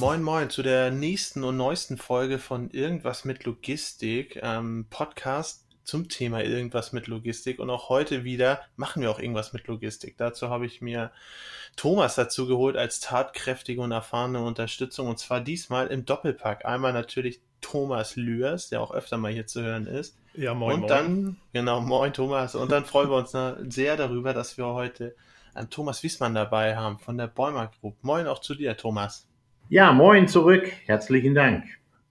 [0.00, 6.08] Moin Moin zu der nächsten und neuesten Folge von Irgendwas mit Logistik, ähm, Podcast zum
[6.08, 7.58] Thema Irgendwas mit Logistik.
[7.58, 10.16] Und auch heute wieder machen wir auch irgendwas mit Logistik.
[10.16, 11.12] Dazu habe ich mir
[11.76, 15.06] Thomas dazu geholt als tatkräftige und erfahrene Unterstützung.
[15.06, 16.64] Und zwar diesmal im Doppelpack.
[16.64, 20.16] Einmal natürlich Thomas Lührs, der auch öfter mal hier zu hören ist.
[20.32, 20.88] Ja, moin, Und moin.
[20.88, 22.54] dann, genau, moin Thomas.
[22.54, 23.36] Und dann freuen wir uns
[23.74, 25.14] sehr darüber, dass wir heute
[25.52, 27.98] einen Thomas Wiesmann dabei haben von der Bäumer Group.
[28.00, 29.26] Moin auch zu dir, Thomas.
[29.72, 30.68] Ja, moin zurück.
[30.86, 31.62] Herzlichen Dank.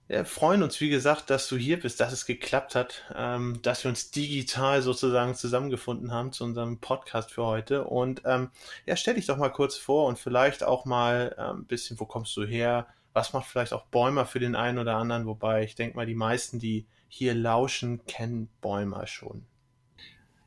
[0.08, 3.84] Wir freuen uns, wie gesagt, dass du hier bist, dass es geklappt hat, ähm, dass
[3.84, 7.84] wir uns digital sozusagen zusammengefunden haben zu unserem Podcast für heute.
[7.84, 8.48] Und ähm,
[8.86, 12.06] ja, stell dich doch mal kurz vor und vielleicht auch mal ähm, ein bisschen, wo
[12.06, 12.86] kommst du her?
[13.12, 15.26] Was macht vielleicht auch Bäumer für den einen oder anderen?
[15.26, 19.44] Wobei ich denke mal, die meisten, die hier lauschen, kennen Bäumer schon.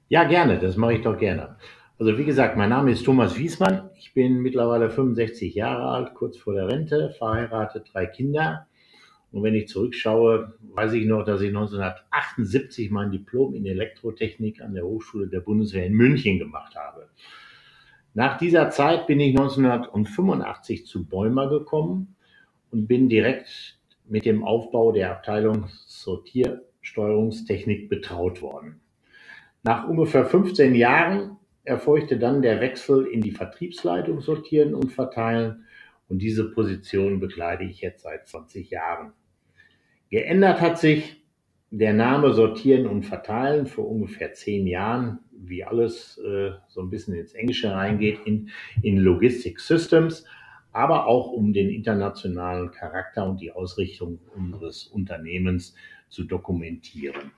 [0.09, 0.57] Ja, gerne.
[0.57, 1.57] Das mache ich doch gerne.
[1.99, 3.91] Also wie gesagt, mein Name ist Thomas Wiesmann.
[3.99, 8.65] Ich bin mittlerweile 65 Jahre alt, kurz vor der Rente, verheiratet, drei Kinder.
[9.31, 14.73] Und wenn ich zurückschaue, weiß ich noch, dass ich 1978 mein Diplom in Elektrotechnik an
[14.73, 17.09] der Hochschule der Bundeswehr in München gemacht habe.
[18.15, 22.15] Nach dieser Zeit bin ich 1985 zu Bäumer gekommen
[22.71, 28.81] und bin direkt mit dem Aufbau der Abteilung Sortiersteuerungstechnik betraut worden.
[29.61, 35.65] Nach ungefähr 15 Jahren erfolgte dann der Wechsel in die Vertriebsleitung Sortieren und Verteilen
[36.09, 39.13] und diese Position bekleide ich jetzt seit 20 Jahren.
[40.09, 41.23] Geändert hat sich
[41.71, 47.15] der Name Sortieren und Verteilen vor ungefähr 10 Jahren, wie alles äh, so ein bisschen
[47.15, 48.49] ins Englische reingeht, in,
[48.83, 50.25] in Logistic Systems,
[50.71, 55.73] aber auch um den internationalen Charakter und die Ausrichtung unseres Unternehmens
[56.09, 57.31] zu dokumentieren.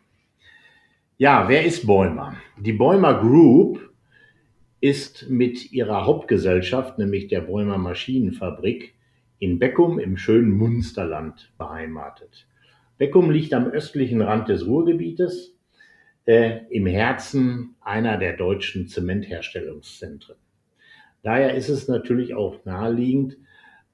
[1.17, 2.35] Ja, wer ist Bäumer?
[2.57, 3.94] Die Bäumer Group
[4.85, 8.93] ist mit ihrer Hauptgesellschaft, nämlich der Bäumer Maschinenfabrik,
[9.39, 12.45] in Beckum im schönen Munsterland beheimatet.
[12.99, 15.57] Beckum liegt am östlichen Rand des Ruhrgebietes,
[16.25, 20.37] äh, im Herzen einer der deutschen Zementherstellungszentren.
[21.23, 23.37] Daher ist es natürlich auch naheliegend,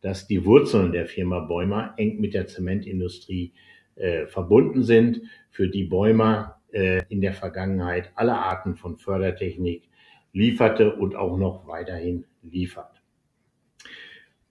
[0.02, 3.54] dass die Wurzeln der Firma Bäumer eng mit der Zementindustrie
[3.96, 9.88] äh, verbunden sind, für die Bäumer äh, in der Vergangenheit alle Arten von Fördertechnik
[10.34, 13.02] lieferte und auch noch weiterhin liefert.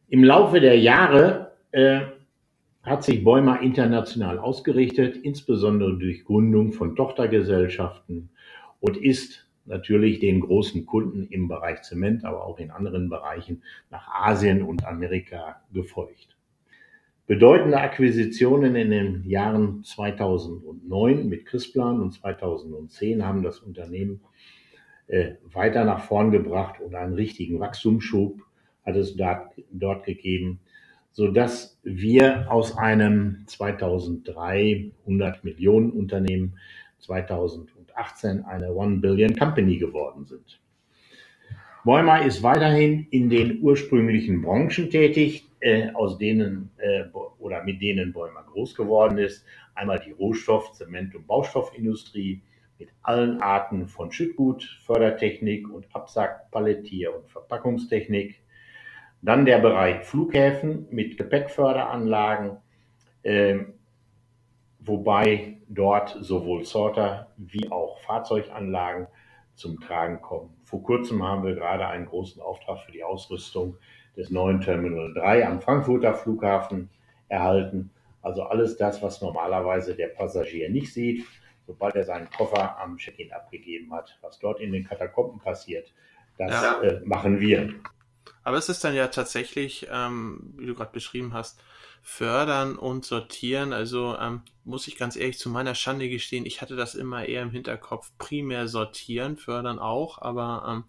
[0.09, 2.01] Im Laufe der Jahre äh,
[2.83, 8.31] hat sich Bäumer international ausgerichtet, insbesondere durch Gründung von Tochtergesellschaften
[8.81, 14.09] und ist natürlich den großen Kunden im Bereich Zement, aber auch in anderen Bereichen nach
[14.09, 16.37] Asien und Amerika gefolgt.
[17.27, 24.21] Bedeutende Akquisitionen in den Jahren 2009 mit Chrisplan und 2010 haben das Unternehmen
[25.53, 28.41] weiter nach vorn gebracht und einen richtigen Wachstumsschub
[28.85, 30.61] hat es dort, dort gegeben,
[31.13, 36.59] so dass wir aus einem 2003 100 Millionen Unternehmen
[36.99, 40.61] 2018 eine One Billion Company geworden sind.
[41.85, 47.05] Bäumer ist weiterhin in den ursprünglichen Branchen tätig, äh, aus denen äh,
[47.39, 49.45] oder mit denen Bäumer groß geworden ist.
[49.75, 52.43] Einmal die Rohstoff-, Zement- und Baustoffindustrie
[52.81, 58.43] mit allen Arten von Schüttgut, Fördertechnik und Absack-, Palettier- und Verpackungstechnik.
[59.23, 62.57] Dann der Bereich Flughäfen mit Gepäckförderanlagen,
[63.23, 63.59] äh,
[64.81, 69.07] wobei dort sowohl Sorter wie auch Fahrzeuganlagen
[69.55, 70.57] zum Tragen kommen.
[70.65, 73.77] Vor kurzem haben wir gerade einen großen Auftrag für die Ausrüstung
[74.17, 76.89] des neuen Terminal 3 am Frankfurter Flughafen
[77.29, 77.91] erhalten.
[78.23, 81.27] Also alles das, was normalerweise der Passagier nicht sieht,
[81.71, 84.19] sobald er seinen Koffer am Check-in abgegeben hat.
[84.23, 85.93] Was dort in den Katakomben passiert,
[86.37, 86.81] das Ja.
[86.83, 87.73] äh, machen wir.
[88.43, 91.63] Aber es ist dann ja tatsächlich, ähm, wie du gerade beschrieben hast,
[92.03, 93.73] fördern und sortieren.
[93.73, 97.43] Also ähm, muss ich ganz ehrlich zu meiner Schande gestehen, ich hatte das immer eher
[97.43, 100.85] im Hinterkopf, primär sortieren, fördern auch, aber ähm,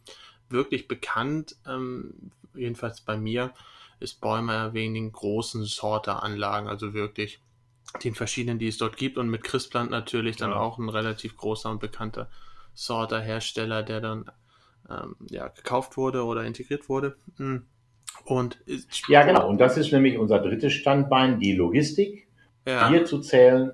[0.49, 3.53] wirklich bekannt, ähm, jedenfalls bei mir,
[3.99, 7.39] ist Bäumer wegen den großen Sorteranlagen, also wirklich
[8.03, 10.59] den verschiedenen, die es dort gibt und mit Chrisplant natürlich dann Ja.
[10.59, 12.29] auch ein relativ großer und bekannter
[12.73, 14.31] Sorterhersteller, der dann
[14.89, 17.15] ähm, ja, gekauft wurde oder integriert wurde.
[17.37, 17.57] Mm.
[18.25, 18.59] Und
[19.07, 19.47] ja, genau.
[19.47, 22.27] Und das ist nämlich unser drittes Standbein, die Logistik.
[22.67, 22.89] Ja.
[22.89, 23.71] Hier zu zählen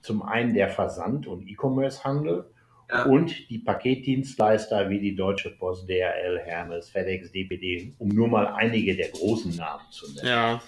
[0.00, 2.50] zum einen der Versand- und E-Commerce-Handel
[2.90, 3.04] ja.
[3.04, 8.96] und die Paketdienstleister wie die Deutsche Post, DRL, Hermes, FedEx, DPD, um nur mal einige
[8.96, 10.26] der großen Namen zu nennen.
[10.26, 10.62] Ja.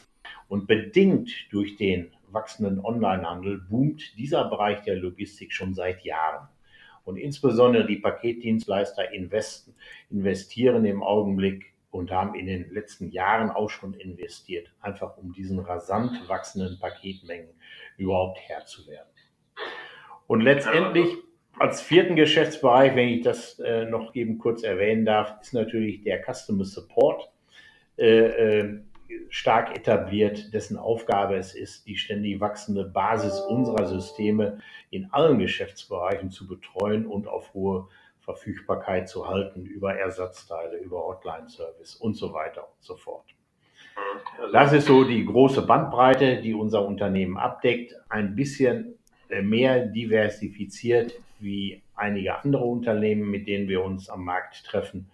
[0.48, 6.46] Und bedingt durch den wachsenden Onlinehandel boomt dieser Bereich der Logistik schon seit Jahren.
[7.04, 9.74] Und insbesondere die Paketdienstleister investen,
[10.10, 15.58] investieren im Augenblick und haben in den letzten Jahren auch schon investiert, einfach um diesen
[15.58, 17.54] rasant wachsenden Paketmengen
[17.96, 19.08] überhaupt Herr zu werden.
[20.26, 21.08] Und letztendlich
[21.58, 26.22] als vierten Geschäftsbereich, wenn ich das äh, noch eben kurz erwähnen darf, ist natürlich der
[26.22, 27.30] Customer Support
[27.96, 28.80] äh, äh,
[29.28, 34.60] stark etabliert, dessen Aufgabe es ist, die ständig wachsende Basis unserer Systeme
[34.90, 37.88] in allen Geschäftsbereichen zu betreuen und auf hohe
[38.20, 43.24] Verfügbarkeit zu halten über Ersatzteile, über Hotline-Service und so weiter und so fort.
[44.52, 47.94] Das ist so die große Bandbreite, die unser Unternehmen abdeckt.
[48.08, 48.98] Ein bisschen
[49.28, 55.10] äh, mehr diversifiziert wie einige andere Unternehmen, mit denen wir uns am Markt treffen.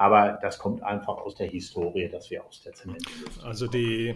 [0.00, 3.44] Aber das kommt einfach aus der Historie, dass wir aus der Zementindustrie.
[3.44, 4.14] Also die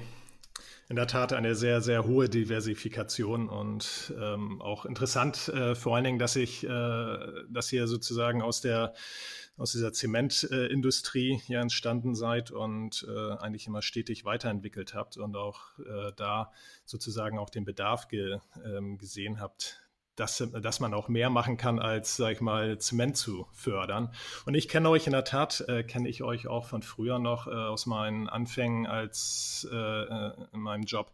[0.89, 6.05] in der Tat eine sehr, sehr hohe Diversifikation und ähm, auch interessant äh, vor allen
[6.05, 7.19] Dingen, dass ich, äh,
[7.51, 8.95] dass ihr sozusagen aus der
[9.59, 15.79] aus dieser Zementindustrie hier entstanden seid und äh, eigentlich immer stetig weiterentwickelt habt und auch
[15.79, 16.51] äh, da
[16.87, 19.84] sozusagen auch den Bedarf ge, ähm, gesehen habt,
[20.17, 24.13] dass, dass man auch mehr machen kann, als, sag ich mal, Zement zu fördern.
[24.47, 27.47] Und ich kenne euch in der Tat, äh, kenne ich euch auch von früher noch
[27.47, 31.13] äh, aus meinen Anfängen als äh, äh in meinem Job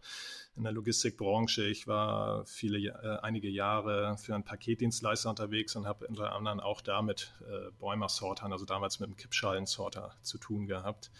[0.60, 1.64] in der Logistikbranche.
[1.64, 6.82] Ich war viele, äh, einige Jahre für einen Paketdienstleister unterwegs und habe unter anderem auch
[6.82, 11.10] da mit äh, Bäumer-Sortern, also damals mit einem Kippschalen-Sorter zu tun gehabt.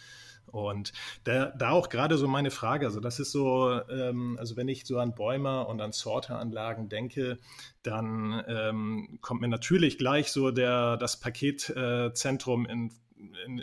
[0.45, 0.93] Und
[1.23, 4.85] da, da auch gerade so meine Frage, also das ist so, ähm, also wenn ich
[4.85, 7.39] so an Bäumer und an Sorteranlagen denke,
[7.81, 12.91] dann ähm, kommt mir natürlich gleich so der, das Paketzentrum äh, in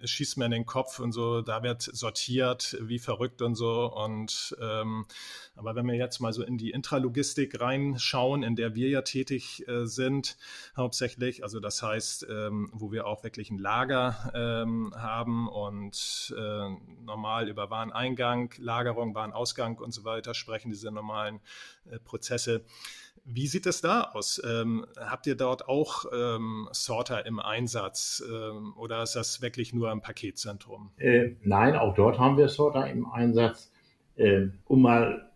[0.04, 3.92] schießt mir in den Kopf und so, da wird sortiert wie verrückt und so.
[3.92, 5.06] Und ähm,
[5.56, 9.66] aber wenn wir jetzt mal so in die Intralogistik reinschauen, in der wir ja tätig
[9.68, 10.36] äh, sind,
[10.76, 16.68] hauptsächlich, also das heißt, ähm, wo wir auch wirklich ein Lager ähm, haben und äh,
[17.02, 21.40] normal über Wareneingang, Lagerung, Warenausgang und so weiter sprechen, diese normalen
[21.90, 22.64] äh, Prozesse.
[23.24, 24.42] Wie sieht es da aus?
[24.44, 29.90] Ähm, habt ihr dort auch ähm, Sorter im Einsatz ähm, oder ist das wirklich nur
[29.90, 30.90] ein Paketzentrum?
[30.98, 33.72] Äh, nein, auch dort haben wir Sorter im Einsatz.
[34.16, 35.30] Äh, um mal,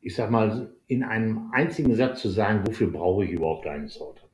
[0.00, 4.28] ich sag mal, in einem einzigen Satz zu sagen, wofür brauche ich überhaupt einen Sorter?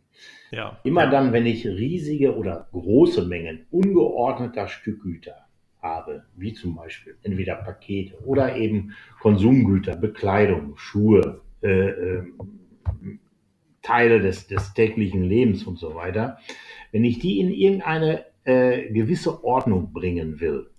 [0.51, 0.79] Ja.
[0.85, 1.11] Immer ja.
[1.11, 5.35] dann, wenn ich riesige oder große Mengen ungeordneter Stückgüter
[5.83, 12.35] habe, wie zum Beispiel entweder Pakete oder eben Konsumgüter, Bekleidung, Schuhe, äh, ähm,
[13.83, 16.39] Teile des, des täglichen Lebens und so weiter,
[16.93, 20.71] wenn ich die in irgendeine äh, gewisse Ordnung bringen will,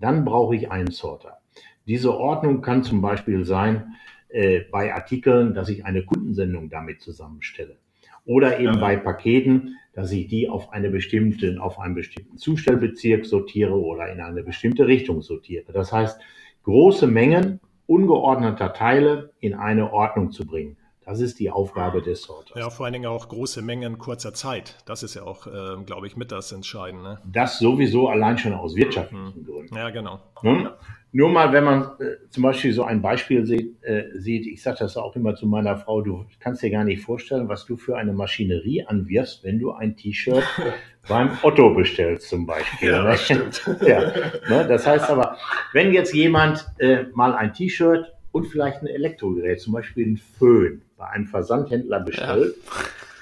[0.00, 1.38] dann brauche ich einen Sorter.
[1.86, 3.94] Diese Ordnung kann zum Beispiel sein
[4.28, 7.76] äh, bei Artikeln, dass ich eine Kundensendung damit zusammenstelle.
[8.24, 8.80] Oder eben ja.
[8.80, 14.20] bei Paketen, dass ich die auf eine bestimmte, auf einen bestimmten Zustellbezirk sortiere oder in
[14.20, 15.72] eine bestimmte Richtung sortiere.
[15.72, 16.20] Das heißt,
[16.64, 20.76] große Mengen ungeordneter Teile in eine Ordnung zu bringen.
[21.06, 22.58] Das ist die Aufgabe des Sorters.
[22.58, 24.76] Ja, vor allen Dingen auch große Mengen in kurzer Zeit.
[24.86, 27.10] Das ist ja auch, äh, glaube ich, mit das Entscheidende.
[27.10, 27.18] Ne?
[27.24, 29.44] Das sowieso allein schon aus wirtschaftlichen mhm.
[29.44, 29.76] Gründen.
[29.76, 30.18] Ja, genau.
[30.40, 30.68] Hm?
[31.12, 34.78] Nur mal, wenn man äh, zum Beispiel so ein Beispiel sieht, äh, sieht ich sage
[34.80, 37.96] das auch immer zu meiner Frau, du kannst dir gar nicht vorstellen, was du für
[37.96, 40.42] eine Maschinerie anwirfst, wenn du ein T-Shirt
[41.08, 42.88] beim Otto bestellst zum Beispiel.
[42.88, 43.10] Ja, ne?
[43.10, 43.62] das, stimmt.
[43.86, 44.12] ja,
[44.48, 44.66] ne?
[44.66, 45.38] das heißt aber,
[45.72, 50.82] wenn jetzt jemand äh, mal ein T-Shirt und vielleicht ein Elektrogerät, zum Beispiel ein Föhn,
[50.96, 52.54] bei einem Versandhändler bestellt,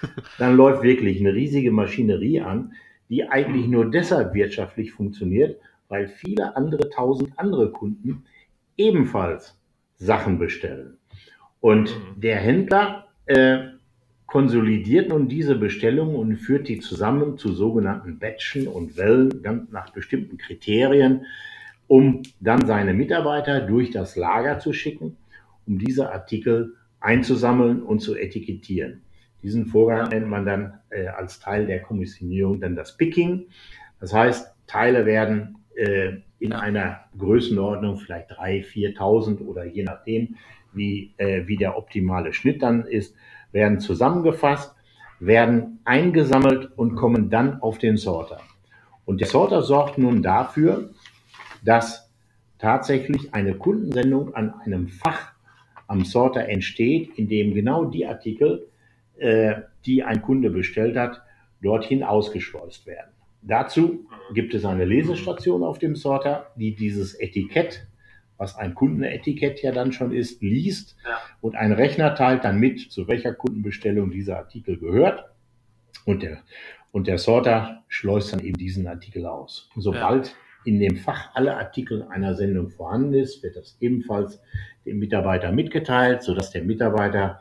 [0.03, 0.09] ja.
[0.39, 2.73] dann läuft wirklich eine riesige Maschinerie an,
[3.09, 8.25] die eigentlich nur deshalb wirtschaftlich funktioniert, weil viele andere tausend andere Kunden
[8.77, 9.59] ebenfalls
[9.97, 10.99] Sachen bestellen.
[11.61, 12.21] Und mhm.
[12.21, 13.59] der Händler äh,
[14.27, 19.91] konsolidiert nun diese Bestellungen und führt die zusammen zu sogenannten Batchen und Wellen, ganz nach
[19.91, 21.27] bestimmten Kriterien,
[21.87, 25.17] um dann seine Mitarbeiter durch das Lager zu schicken,
[25.67, 29.03] um diese Artikel einzusammeln und zu etikettieren.
[29.43, 33.47] Diesen Vorgang nennt man dann äh, als Teil der Kommissionierung dann das Picking.
[34.01, 40.37] Das heißt, Teile werden äh, in einer Größenordnung vielleicht 3.000, 4.000 oder je nachdem,
[40.73, 43.15] wie, äh, wie der optimale Schnitt dann ist,
[43.53, 44.75] werden zusammengefasst,
[45.21, 48.41] werden eingesammelt und kommen dann auf den Sorter.
[49.05, 50.91] Und der Sorter sorgt nun dafür,
[51.63, 52.11] dass
[52.59, 55.34] tatsächlich eine Kundensendung an einem Fach
[55.87, 58.69] am Sorter entsteht, in dem genau die Artikel,
[59.17, 59.55] äh,
[59.87, 61.23] die ein Kunde bestellt hat,
[61.63, 63.11] dorthin ausgeschleust werden.
[63.43, 67.87] Dazu gibt es eine Lesestation auf dem Sorter, die dieses Etikett,
[68.39, 70.97] was ein Kundenetikett ja dann schon ist, liest
[71.41, 75.25] und ein Rechner teilt dann mit, zu welcher Kundenbestellung dieser Artikel gehört.
[76.07, 76.43] Und der,
[76.91, 79.71] und der Sorter schleust dann eben diesen Artikel aus.
[79.77, 80.35] sobald.
[80.65, 84.41] In dem Fach alle Artikel einer Sendung vorhanden ist, wird das ebenfalls
[84.85, 87.41] dem Mitarbeiter mitgeteilt, sodass der Mitarbeiter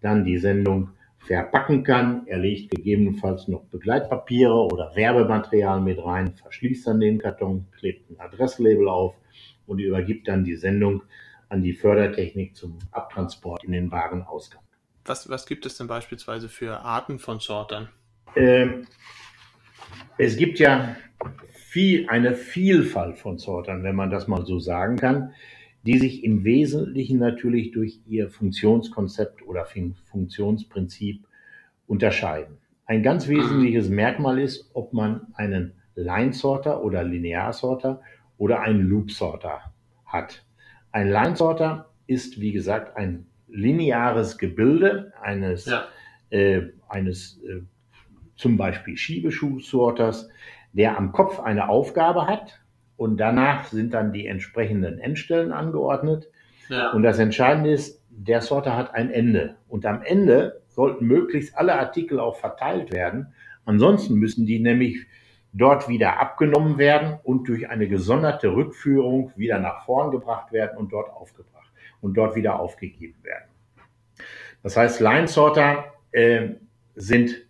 [0.00, 2.26] dann die Sendung verpacken kann.
[2.26, 8.20] Er legt gegebenenfalls noch Begleitpapiere oder Werbematerial mit rein, verschließt dann den Karton, klebt ein
[8.20, 9.14] Adresslabel auf
[9.66, 11.02] und übergibt dann die Sendung
[11.48, 14.62] an die Fördertechnik zum Abtransport in den Warenausgang.
[15.06, 17.88] Was, was gibt es denn beispielsweise für Arten von Sortern?
[18.36, 18.86] Ähm,
[20.18, 20.96] es gibt ja
[21.74, 25.32] viel, eine Vielfalt von Sortern, wenn man das mal so sagen kann
[25.84, 31.26] die sich im Wesentlichen natürlich durch ihr Funktionskonzept oder Funktionsprinzip
[31.86, 32.56] unterscheiden.
[32.86, 38.00] Ein ganz wesentliches Merkmal ist, ob man einen Line-Sorter oder Linearsorter
[38.38, 39.72] oder einen Loop-Sorter
[40.06, 40.44] hat.
[40.90, 45.86] Ein Line-Sorter ist, wie gesagt, ein lineares Gebilde eines, ja.
[46.30, 47.60] äh, eines äh,
[48.36, 50.28] zum Beispiel Schiebeschuhsorters,
[50.74, 52.60] der am Kopf eine Aufgabe hat,
[52.96, 56.30] und danach sind dann die entsprechenden Endstellen angeordnet.
[56.68, 56.92] Ja.
[56.92, 59.56] Und das Entscheidende ist, der Sorter hat ein Ende.
[59.68, 63.34] Und am Ende sollten möglichst alle Artikel auch verteilt werden.
[63.64, 65.06] Ansonsten müssen die nämlich
[65.52, 70.92] dort wieder abgenommen werden und durch eine gesonderte Rückführung wieder nach vorn gebracht werden und
[70.92, 73.48] dort aufgebracht und dort wieder aufgegeben werden.
[74.62, 76.50] Das heißt, Line Sorter äh,
[76.94, 77.46] sind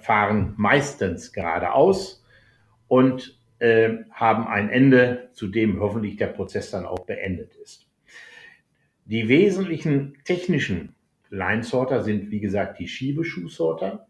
[0.00, 2.23] fahren meistens geradeaus
[2.88, 7.86] und äh, haben ein Ende, zu dem hoffentlich der Prozess dann auch beendet ist.
[9.06, 10.94] Die wesentlichen technischen
[11.30, 14.06] Line-Sorter sind, wie gesagt, die Schiebeschuhsorter.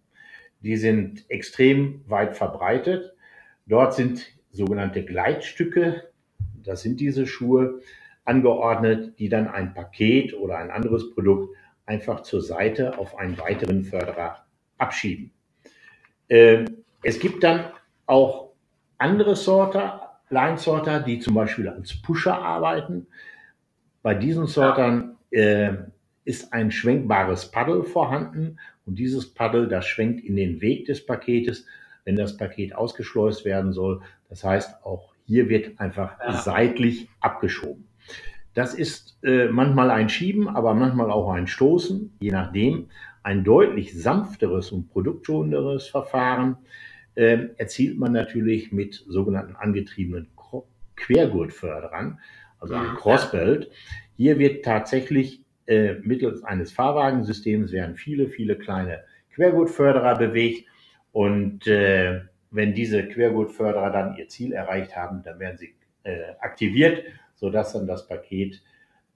[0.60, 3.14] Die sind extrem weit verbreitet.
[3.66, 6.04] Dort sind sogenannte Gleitstücke,
[6.62, 7.80] das sind diese Schuhe,
[8.24, 11.54] angeordnet, die dann ein Paket oder ein anderes Produkt
[11.86, 14.46] einfach zur Seite auf einen weiteren Förderer
[14.78, 15.30] abschieben.
[16.28, 16.64] Äh,
[17.02, 17.66] es gibt dann
[18.06, 18.43] auch
[19.04, 23.06] andere Sorter, Line-Sorter, die zum Beispiel als Pusher arbeiten.
[24.02, 25.74] Bei diesen Sortern äh,
[26.24, 31.66] ist ein schwenkbares Paddel vorhanden und dieses Paddel, das schwenkt in den Weg des Paketes,
[32.04, 34.00] wenn das Paket ausgeschleust werden soll.
[34.30, 36.32] Das heißt, auch hier wird einfach ja.
[36.32, 37.86] seitlich abgeschoben.
[38.54, 42.88] Das ist äh, manchmal ein Schieben, aber manchmal auch ein Stoßen, je nachdem.
[43.22, 46.56] Ein deutlich sanfteres und produktschonenderes Verfahren
[47.14, 50.28] äh, erzielt man natürlich mit sogenannten angetriebenen
[50.96, 52.20] Quergurtförderern,
[52.60, 53.70] also ein Crossbelt.
[54.16, 59.04] Hier wird tatsächlich äh, mittels eines Fahrwagensystems werden viele, viele kleine
[59.34, 60.68] Quergurtförderer bewegt
[61.12, 67.02] und äh, wenn diese Quergurtförderer dann ihr Ziel erreicht haben, dann werden sie äh, aktiviert,
[67.34, 68.62] sodass dann das Paket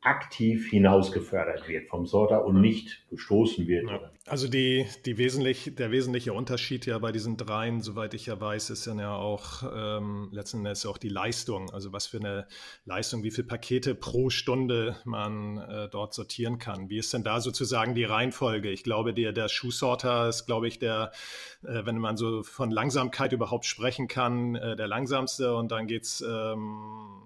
[0.00, 3.90] aktiv hinausgefördert wird vom Sorter und nicht gestoßen wird.
[3.90, 4.11] Ja.
[4.26, 8.71] Also die, die wesentlich, der wesentliche Unterschied ja bei diesen dreien, soweit ich ja weiß,
[8.71, 11.71] ist dann ja auch ähm, letzten Endes auch die Leistung.
[11.71, 12.47] Also was für eine
[12.85, 16.88] Leistung, wie viele Pakete pro Stunde man äh, dort sortieren kann.
[16.90, 18.71] Wie ist denn da sozusagen die Reihenfolge?
[18.71, 21.11] Ich glaube, der, der Schuhsorter ist, glaube ich, der,
[21.64, 26.21] äh, wenn man so von Langsamkeit überhaupt sprechen kann, äh, der langsamste und dann geht's
[26.21, 27.23] ähm,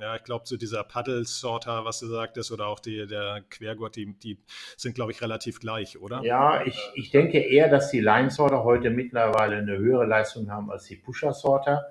[0.00, 4.12] ja, ich glaube, so dieser Paddle-Sorter, was du sagtest, oder auch die, der Quergurt, die,
[4.14, 4.38] die
[4.76, 6.22] sind, glaube ich, relativ gleich, oder?
[6.22, 10.84] Ja, ich, ich denke eher, dass die Line-Sorter heute mittlerweile eine höhere Leistung haben als
[10.84, 11.84] die Pusher-Sorter.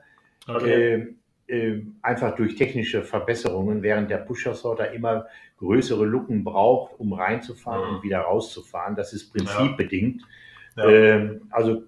[0.48, 0.94] Okay.
[0.94, 1.14] Äh,
[1.48, 7.96] äh, einfach durch technische Verbesserungen, während der Pusher-Sorter immer größere Lucken braucht, um reinzufahren mhm.
[7.96, 8.96] und wieder rauszufahren.
[8.96, 10.22] Das ist prinzipbedingt.
[10.76, 10.90] Ja.
[10.90, 10.90] Ja.
[10.90, 11.84] Ähm, also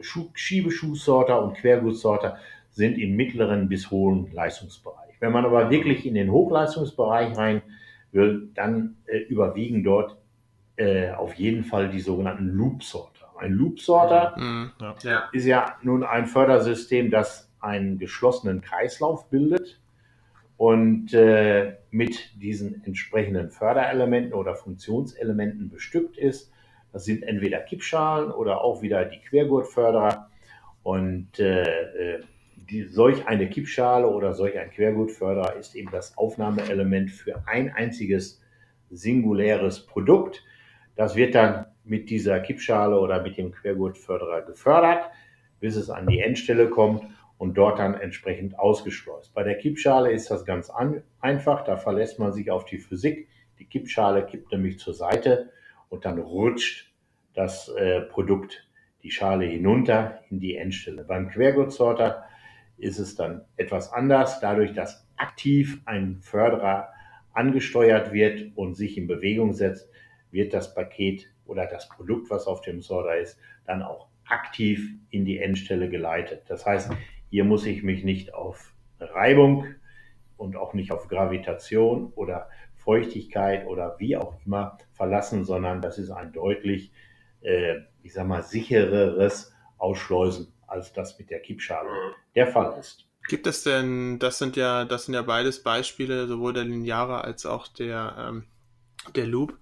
[0.00, 2.38] Schiebeschuhsorter und Quergutsorter
[2.72, 5.14] sind im mittleren bis hohen Leistungsbereich.
[5.20, 7.62] Wenn man aber wirklich in den Hochleistungsbereich rein
[8.10, 10.16] will, dann äh, überwiegen dort
[10.76, 13.30] äh, auf jeden Fall die sogenannten Loop-Sorter.
[13.38, 15.28] Ein Loop-Sorter mhm, ja.
[15.32, 19.80] ist ja nun ein Fördersystem, das einen geschlossenen Kreislauf bildet
[20.56, 26.50] und äh, mit diesen entsprechenden Förderelementen oder Funktionselementen bestückt ist.
[26.92, 30.28] Das sind entweder Kippschalen oder auch wieder die Quergurtförderer.
[30.82, 32.22] Und äh, äh
[32.56, 38.40] die, solch eine Kippschale oder solch ein Quergutförderer ist eben das Aufnahmeelement für ein einziges
[38.90, 40.44] singuläres Produkt.
[40.96, 45.10] Das wird dann mit dieser Kippschale oder mit dem Quergutförderer gefördert,
[45.60, 47.04] bis es an die Endstelle kommt.
[47.38, 49.34] und dort dann entsprechend ausgeschleust.
[49.34, 53.26] Bei der Kippschale ist das ganz an, einfach, da verlässt man sich auf die Physik.
[53.58, 55.50] Die Kippschale kippt nämlich zur Seite
[55.88, 56.92] und dann rutscht
[57.34, 58.68] das äh, Produkt
[59.02, 61.02] die Schale hinunter in die Endstelle.
[61.02, 62.22] Beim Quergutsorter
[62.82, 66.88] ist es dann etwas anders, dadurch, dass aktiv ein Förderer
[67.32, 69.88] angesteuert wird und sich in Bewegung setzt,
[70.30, 75.24] wird das Paket oder das Produkt, was auf dem Sorter ist, dann auch aktiv in
[75.24, 76.42] die Endstelle geleitet.
[76.48, 76.90] Das heißt,
[77.30, 79.66] hier muss ich mich nicht auf Reibung
[80.36, 86.10] und auch nicht auf Gravitation oder Feuchtigkeit oder wie auch immer verlassen, sondern das ist
[86.10, 86.92] ein deutlich,
[87.42, 91.90] äh, ich sag mal, sichereres Ausschleusen, als das mit der Kippschale
[92.34, 93.04] der Fall ist.
[93.28, 97.46] Gibt es denn, das sind ja, das sind ja beides Beispiele, sowohl der Lineare als
[97.46, 98.46] auch der, ähm,
[99.14, 99.56] der Loop,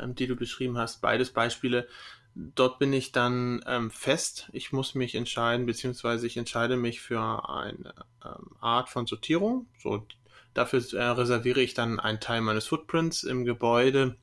[0.00, 1.86] ähm, die du beschrieben hast, beides Beispiele.
[2.34, 4.48] Dort bin ich dann ähm, fest.
[4.52, 7.94] Ich muss mich entscheiden, beziehungsweise ich entscheide mich für eine
[8.24, 9.66] ähm, Art von Sortierung.
[9.78, 10.04] So,
[10.52, 14.16] dafür äh, reserviere ich dann einen Teil meines Footprints im Gebäude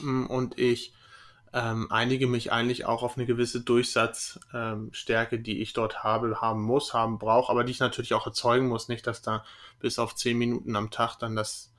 [0.00, 0.94] mm, und ich
[1.52, 6.62] ähm, einige mich eigentlich auch auf eine gewisse Durchsatzstärke, ähm, die ich dort habe, haben
[6.62, 9.44] muss, haben brauche, aber die ich natürlich auch erzeugen muss, nicht, dass da
[9.80, 11.72] bis auf zehn Minuten am Tag dann das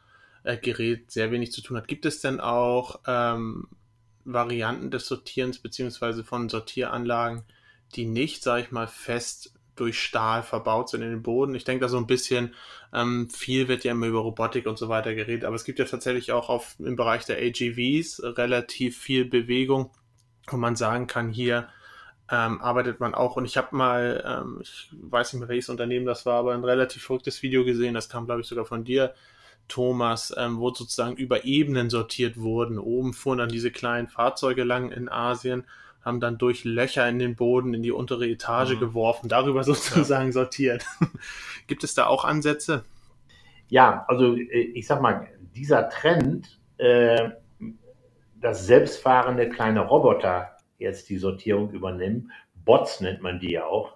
[0.43, 1.87] äh, Gerät sehr wenig zu tun hat.
[1.87, 3.67] Gibt es denn auch ähm,
[4.25, 7.43] Varianten des Sortierens beziehungsweise von Sortieranlagen,
[7.95, 11.55] die nicht, sage ich mal, fest durch Stahl verbaut sind in den Boden.
[11.55, 12.53] Ich denke da so ein bisschen,
[12.93, 15.85] ähm, viel wird ja immer über Robotik und so weiter geredet, aber es gibt ja
[15.85, 19.89] tatsächlich auch auf, im Bereich der AGVs relativ viel Bewegung,
[20.47, 21.67] wo man sagen kann, hier
[22.29, 23.37] ähm, arbeitet man auch.
[23.37, 26.63] Und ich habe mal, ähm, ich weiß nicht mehr welches Unternehmen das war, aber ein
[26.63, 29.15] relativ verrücktes Video gesehen, das kam, glaube ich, sogar von dir,
[29.67, 32.77] Thomas, ähm, wo sozusagen über Ebenen sortiert wurden.
[32.77, 35.63] Oben fuhren dann diese kleinen Fahrzeuge lang in Asien
[36.03, 38.79] haben dann durch Löcher in den Boden in die untere Etage mhm.
[38.79, 40.31] geworfen, darüber sozusagen ja.
[40.31, 40.85] sortiert.
[41.67, 42.83] Gibt es da auch Ansätze?
[43.69, 47.29] Ja, also äh, ich sag mal, dieser Trend, äh,
[48.39, 52.31] dass selbstfahrende kleine Roboter jetzt die Sortierung übernehmen,
[52.65, 53.95] Bots nennt man die ja auch,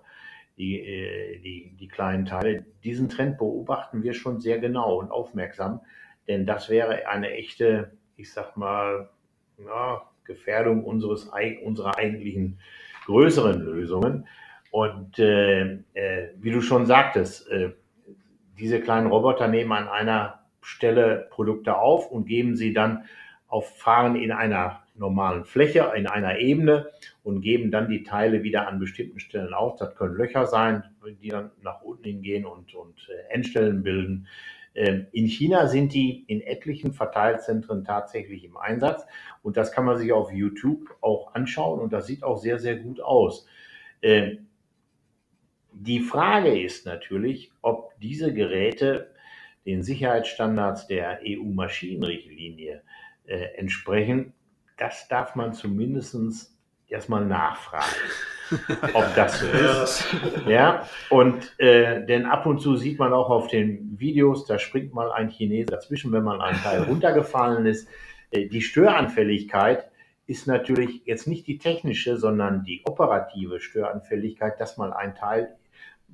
[0.58, 5.82] die, äh, die, die kleinen Teile, diesen Trend beobachten wir schon sehr genau und aufmerksam,
[6.27, 9.10] denn das wäre eine echte, ich sag mal,
[9.58, 11.29] ja, Gefährdung unseres,
[11.63, 12.59] unserer eigentlichen
[13.05, 14.27] größeren Lösungen.
[14.71, 17.71] Und äh, äh, wie du schon sagtest, äh,
[18.57, 23.05] diese kleinen Roboter nehmen an einer Stelle Produkte auf und geben sie dann
[23.47, 26.89] auf Fahren in einer normalen Fläche, in einer Ebene
[27.23, 29.77] und geben dann die Teile wieder an bestimmten Stellen auf.
[29.77, 30.83] Das können Löcher sein,
[31.21, 34.27] die dann nach unten hingehen und, und äh, Endstellen bilden.
[34.75, 39.05] Ähm, in China sind die in etlichen Verteilzentren tatsächlich im Einsatz
[39.41, 42.75] und das kann man sich auf YouTube auch anschauen und das sieht auch sehr, sehr
[42.75, 43.47] gut aus.
[44.01, 44.47] Ähm,
[45.71, 49.11] die Frage ist natürlich, ob diese Geräte
[49.65, 52.83] den Sicherheitsstandards der EU-Maschinenrichtlinie
[53.25, 54.33] äh, entsprechen.
[54.77, 56.55] Das darf man zumindest
[56.88, 57.95] erstmal nachfragen
[58.93, 60.15] ob das so ist.
[60.47, 64.93] Ja, und äh, denn ab und zu sieht man auch auf den Videos, da springt
[64.93, 67.88] mal ein Chinese dazwischen, wenn man ein Teil runtergefallen ist.
[68.31, 69.89] Äh, die Störanfälligkeit
[70.27, 75.55] ist natürlich jetzt nicht die technische, sondern die operative Störanfälligkeit, dass mal ein Teil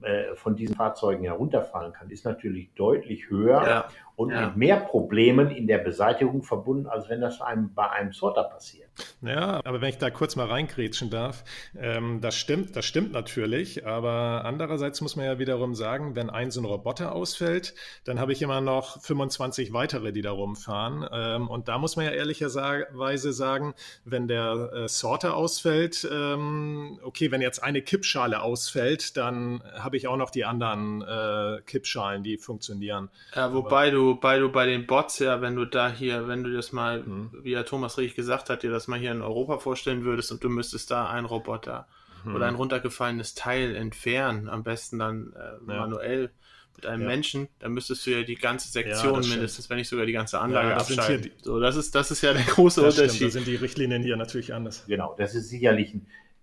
[0.02, 3.88] äh, von diesen Fahrzeugen herunterfallen kann, ist natürlich deutlich höher ja.
[4.16, 4.48] Und ja.
[4.48, 8.90] mit mehr Problemen in der Beseitigung verbunden, als wenn das einem bei einem Sorter passiert.
[9.22, 11.44] Ja, aber wenn ich da kurz mal reingrätschen darf,
[11.80, 16.52] ähm, das stimmt, das stimmt natürlich, aber andererseits muss man ja wiederum sagen, wenn ein
[16.52, 21.48] so ein Roboter ausfällt, dann habe ich immer noch 25 weitere, die da rumfahren ähm,
[21.48, 27.42] und da muss man ja ehrlicherweise sagen, wenn der äh, Sorter ausfällt, ähm, okay, wenn
[27.42, 33.10] jetzt eine Kippschale ausfällt, dann habe ich auch noch die anderen äh, Kippschalen, die funktionieren.
[33.36, 36.44] Ja, wobei aber, du, bei du bei den Bots ja, wenn du da hier, wenn
[36.44, 37.32] du das mal, mhm.
[37.42, 40.44] wie ja Thomas richtig gesagt hat, dir das mal hier in Europa vorstellen würdest und
[40.44, 41.88] du müsstest da einen Roboter
[42.24, 42.36] mhm.
[42.36, 46.32] oder ein runtergefallenes Teil entfernen, am besten dann äh, manuell
[46.76, 47.08] mit einem ja.
[47.08, 50.40] Menschen, dann müsstest du ja die ganze Sektion ja, mindestens, wenn nicht sogar die ganze
[50.40, 51.24] Anlage ja, abschalten.
[51.24, 53.12] Die, so, das ist, das ist ja der große Unterschied.
[53.12, 54.86] Stimmt, da sind die Richtlinien hier natürlich anders.
[54.88, 55.96] Genau, das ist sicherlich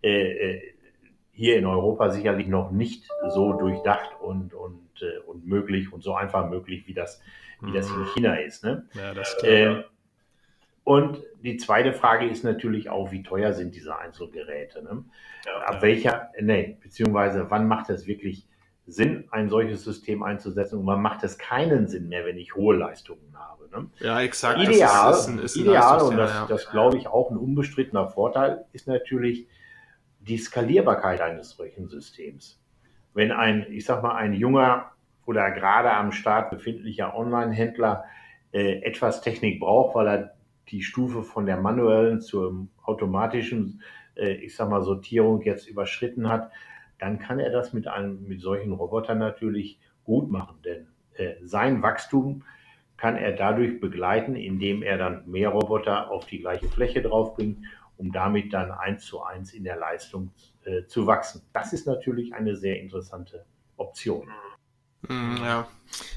[0.02, 0.62] äh, äh,
[1.32, 6.14] hier in Europa sicherlich noch nicht so durchdacht und, und, äh, und möglich und so
[6.14, 7.20] einfach möglich, wie das,
[7.60, 8.06] wie das in mhm.
[8.14, 8.64] China ist.
[8.64, 8.86] Ne?
[8.94, 9.52] Ja, das ist klar.
[9.52, 9.84] Äh,
[10.84, 14.82] und die zweite Frage ist natürlich auch, wie teuer sind diese Einzelgeräte?
[14.82, 15.04] Ne?
[15.44, 15.82] Ja, Ab ja.
[15.82, 18.48] welcher, nee, beziehungsweise wann macht es wirklich
[18.86, 22.74] Sinn, ein solches System einzusetzen und wann macht es keinen Sinn mehr, wenn ich hohe
[22.74, 23.68] Leistungen habe?
[23.70, 23.90] Ne?
[24.00, 24.60] Ja, exakt.
[24.60, 26.46] Ideal, ist, ist ein, ist ideal und das, ja.
[26.48, 29.46] das glaube ich auch ein unbestrittener Vorteil, ist natürlich
[30.20, 32.57] die Skalierbarkeit eines solchen Systems.
[33.18, 34.92] Wenn ein, ich sag mal, ein junger
[35.26, 38.04] oder gerade am Start befindlicher Online-Händler
[38.52, 40.34] äh, etwas Technik braucht, weil er
[40.68, 43.82] die Stufe von der manuellen zur automatischen,
[44.14, 46.52] äh, ich sag mal, Sortierung jetzt überschritten hat,
[47.00, 51.82] dann kann er das mit einem, mit solchen Robotern natürlich gut machen, denn äh, sein
[51.82, 52.44] Wachstum
[52.96, 57.58] kann er dadurch begleiten, indem er dann mehr Roboter auf die gleiche Fläche draufbringt,
[57.98, 60.30] um damit dann eins zu eins in der Leistung
[60.64, 61.42] äh, zu wachsen.
[61.52, 63.44] Das ist natürlich eine sehr interessante
[63.76, 64.28] Option.
[65.08, 65.68] Mhm, ja.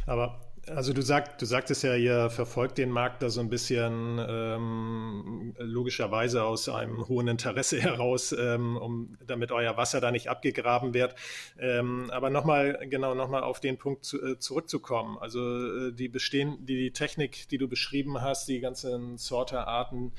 [0.07, 4.23] Aber also du, sag, du sagtest ja, ihr verfolgt den Markt da so ein bisschen
[4.27, 10.93] ähm, logischerweise aus einem hohen Interesse heraus, ähm, um, damit euer Wasser da nicht abgegraben
[10.93, 11.15] wird.
[11.59, 15.17] Ähm, aber nochmal, genau, nochmal auf den Punkt zu, äh, zurückzukommen.
[15.17, 15.39] Also
[15.87, 20.11] äh, die bestehen, die Technik, die du beschrieben hast, die ganzen Sorterarten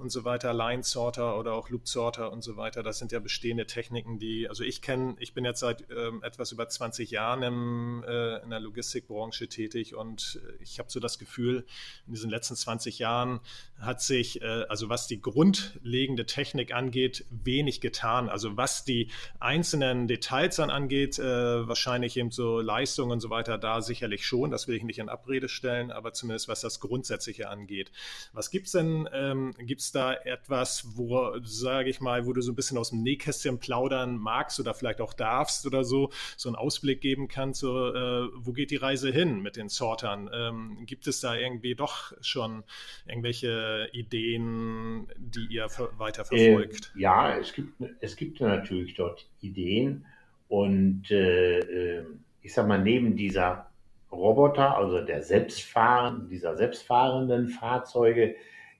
[0.00, 3.20] und so weiter, Line Sorter oder auch Loop Sorter und so weiter, das sind ja
[3.20, 7.42] bestehende Techniken, die, also ich kenne, ich bin jetzt seit ähm, etwas über 20 Jahren
[7.42, 11.66] im, äh, in der Logistikbranche tätig und äh, ich habe so das Gefühl,
[12.06, 13.40] in diesen letzten 20 Jahren
[13.78, 18.28] hat sich, äh, also was die grundlegende Technik angeht, wenig getan.
[18.28, 23.58] Also was die einzelnen Details dann angeht, äh, wahrscheinlich eben so Leistung und so weiter,
[23.58, 27.48] da sicherlich schon, das will ich nicht in Abrede stellen, aber zumindest was das Grundsätzliche
[27.48, 27.90] angeht.
[28.32, 32.40] Was gibt es denn, ähm, gibt es da etwas, wo, sage ich mal, wo du
[32.40, 36.48] so ein bisschen aus dem Nähkästchen plaudern magst oder vielleicht auch darfst oder so, so
[36.48, 40.30] einen Ausblick geben kannst, so, äh, wo geht die Reise hin mit den Sortern?
[40.32, 42.64] Ähm, gibt es da irgendwie doch schon
[43.06, 45.66] irgendwelche Ideen, die ihr
[45.98, 46.92] weiter verfolgt?
[46.96, 50.06] Äh, ja, es gibt, es gibt natürlich dort Ideen
[50.48, 52.04] und äh, äh,
[52.42, 53.70] ich sag mal, neben dieser
[54.10, 58.34] Roboter, also der selbstfahren, dieser selbstfahrenden Fahrzeuge,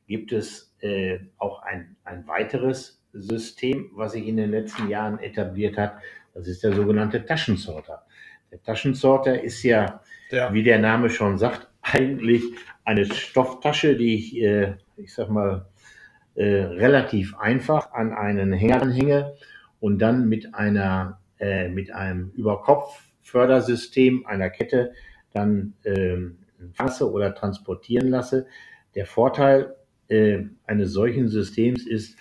[0.08, 5.76] gibt es äh, auch ein, ein weiteres System, was sich in den letzten Jahren etabliert
[5.76, 5.94] hat.
[6.34, 8.04] Das ist der sogenannte Taschensorter.
[8.50, 12.42] Der Taschensorter ist ja, ja, wie der Name schon sagt, eigentlich
[12.84, 15.66] eine Stofftasche, die ich, äh, ich sag mal,
[16.34, 19.34] äh, relativ einfach an einen Hänger anhänge
[19.80, 24.92] und dann mit einer, äh, mit einem Überkopf-Fördersystem einer Kette
[25.32, 26.38] dann ähm,
[26.74, 28.46] fasse oder transportieren lasse.
[28.94, 29.74] Der Vorteil
[30.10, 32.16] äh, eines solchen Systems ist,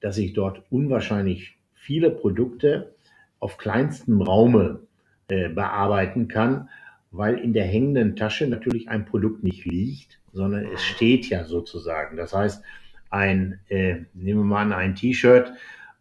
[0.00, 2.94] dass ich dort unwahrscheinlich viele Produkte
[3.38, 4.80] auf kleinstem Raume
[5.28, 6.68] äh, bearbeiten kann,
[7.10, 12.16] weil in der hängenden Tasche natürlich ein Produkt nicht liegt, sondern es steht ja sozusagen.
[12.16, 12.62] Das heißt,
[13.10, 15.52] ein, äh, nehmen wir mal an, ein T-Shirt,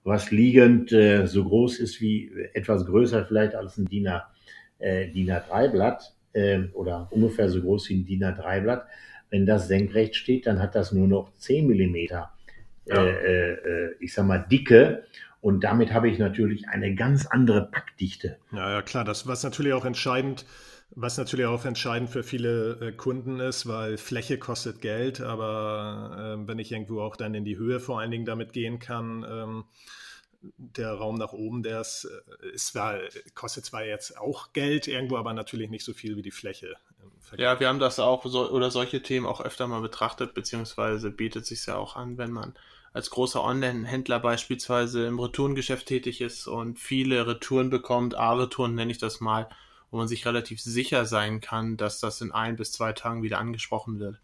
[0.03, 4.29] was liegend äh, so groß ist wie etwas größer vielleicht als ein DIN, A,
[4.77, 8.85] äh, DIN A3-Blatt äh, oder ungefähr so groß wie ein DIN A3-Blatt.
[9.29, 12.31] Wenn das senkrecht steht, dann hat das nur noch 10 Millimeter,
[12.85, 13.03] ja.
[13.03, 15.03] äh, äh, ich sag mal, Dicke
[15.41, 18.37] und damit habe ich natürlich eine ganz andere Packdichte.
[18.51, 19.05] Ja, ja, klar.
[19.05, 20.45] Das, was natürlich auch entscheidend,
[20.91, 26.47] was natürlich auch entscheidend für viele äh, Kunden ist, weil Fläche kostet Geld, aber äh,
[26.47, 29.63] wenn ich irgendwo auch dann in die Höhe vor allen Dingen damit gehen kann, ähm,
[30.41, 32.05] der Raum nach oben, der ist,
[32.41, 32.99] äh, ist zwar,
[33.35, 36.75] kostet zwar jetzt auch Geld irgendwo, aber natürlich nicht so viel wie die Fläche.
[37.37, 41.45] Ja, wir haben das auch so, oder solche Themen auch öfter mal betrachtet, beziehungsweise bietet
[41.45, 42.55] sich ja auch an, wenn man
[42.91, 48.97] als großer Online-Händler beispielsweise im Retourengeschäft tätig ist und viele Retouren bekommt, A-Retouren nenne ich
[48.97, 49.47] das mal,
[49.91, 53.37] wo man sich relativ sicher sein kann, dass das in ein bis zwei Tagen wieder
[53.37, 54.19] angesprochen wird.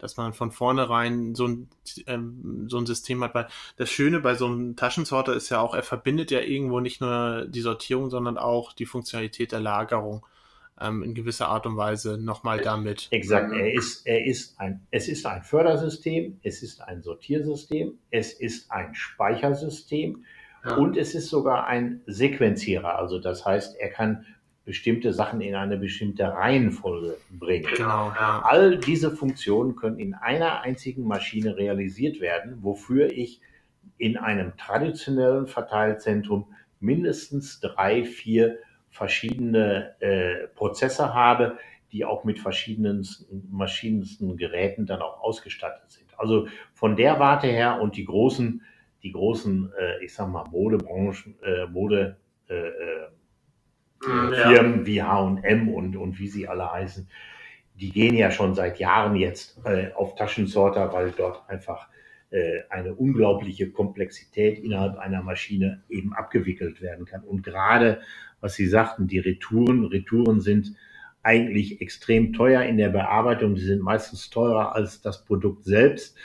[0.00, 1.68] Dass man von vornherein so ein,
[2.06, 3.34] ähm, so ein System hat.
[3.34, 7.00] Weil das Schöne bei so einem Taschensorter ist ja auch, er verbindet ja irgendwo nicht
[7.00, 10.24] nur die Sortierung, sondern auch die Funktionalität der Lagerung
[10.80, 13.08] ähm, in gewisser Art und Weise nochmal damit.
[13.10, 18.32] Exakt, er ist, er ist ein, es ist ein Fördersystem, es ist ein Sortiersystem, es
[18.32, 20.24] ist ein Speichersystem
[20.64, 20.76] ja.
[20.76, 22.98] und es ist sogar ein Sequenzierer.
[22.98, 24.24] Also das heißt, er kann
[24.70, 27.66] bestimmte Sachen in eine bestimmte Reihenfolge bringen.
[27.76, 28.40] Genau, ja.
[28.44, 33.40] All diese Funktionen können in einer einzigen Maschine realisiert werden, wofür ich
[33.98, 38.58] in einem traditionellen Verteilzentrum mindestens drei, vier
[38.90, 41.58] verschiedene äh, Prozesse habe,
[41.90, 43.04] die auch mit verschiedenen
[43.50, 46.16] maschinensten Geräten dann auch ausgestattet sind.
[46.16, 48.62] Also von der Warte her und die großen,
[49.02, 52.70] die großen, äh, ich sag mal, Modebranchen, äh, Mode äh,
[54.00, 54.86] mhm, Firmen ja.
[54.86, 57.08] wie H&M und, und wie sie alle heißen,
[57.74, 61.88] die gehen ja schon seit Jahren jetzt äh, auf Taschensorter, weil dort einfach
[62.30, 67.22] äh, eine unglaubliche Komplexität innerhalb einer Maschine eben abgewickelt werden kann.
[67.22, 68.00] Und gerade,
[68.40, 70.74] was Sie sagten, die Retouren, Retouren sind
[71.22, 73.56] eigentlich extrem teuer in der Bearbeitung.
[73.56, 76.16] Sie sind meistens teurer als das Produkt selbst.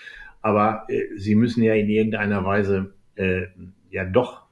[0.42, 3.48] Aber äh, sie müssen ja in irgendeiner Weise äh,
[3.90, 4.45] ja doch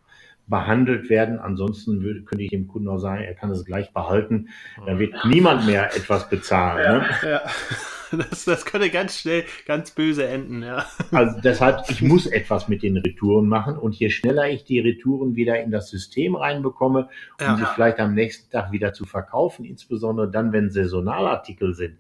[0.47, 1.39] behandelt werden.
[1.39, 4.49] Ansonsten würde, könnte ich dem Kunden auch sagen, er kann es gleich behalten.
[4.85, 6.83] Dann wird niemand mehr etwas bezahlen.
[6.83, 7.31] Ja, ne?
[7.31, 7.41] ja.
[8.29, 10.85] Das, das könnte ganz schnell ganz böse enden, ja.
[11.11, 15.35] Also deshalb, ich muss etwas mit den Retouren machen und je schneller ich die Retouren
[15.35, 17.57] wieder in das System reinbekomme, um Ja.
[17.57, 21.97] sie vielleicht am nächsten Tag wieder zu verkaufen, insbesondere dann, wenn Saisonalartikel sind,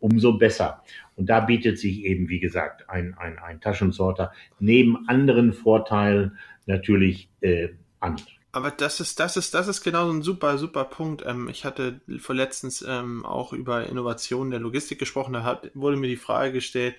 [0.00, 0.82] umso besser.
[1.14, 7.30] Und da bietet sich eben, wie gesagt, ein, ein, ein Taschensorter neben anderen Vorteilen natürlich
[7.40, 7.68] äh,
[8.02, 8.16] an.
[8.54, 11.24] Aber das ist, das ist, das ist genau so ein super, super Punkt.
[11.26, 15.32] Ähm, ich hatte vor letztens ähm, auch über Innovationen der Logistik gesprochen.
[15.32, 16.96] Da hat, wurde mir die Frage gestellt,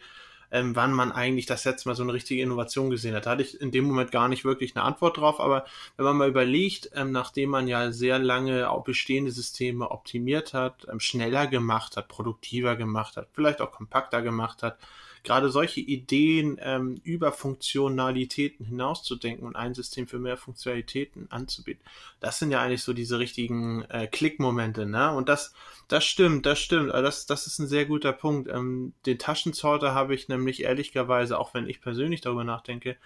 [0.51, 3.27] ähm, wann man eigentlich das letzte Mal so eine richtige Innovation gesehen hat.
[3.27, 5.39] Da hatte ich in dem Moment gar nicht wirklich eine Antwort drauf.
[5.39, 10.53] Aber wenn man mal überlegt, ähm, nachdem man ja sehr lange auch bestehende Systeme optimiert
[10.55, 14.77] hat, ähm, schneller gemacht hat, produktiver gemacht hat, vielleicht auch kompakter gemacht hat,
[15.23, 21.83] gerade solche Ideen ähm, über Funktionalitäten hinauszudenken und ein System für mehr Funktionalitäten anzubieten,
[22.19, 25.13] das sind ja eigentlich so diese richtigen äh, Klickmomente, ne?
[25.13, 25.53] Und das,
[25.87, 26.91] das stimmt, das stimmt.
[26.91, 28.49] Also das, das ist ein sehr guter Punkt.
[28.49, 32.97] Ähm, den Taschensorter habe ich nämlich ehrlicherweise, auch wenn ich persönlich darüber nachdenke,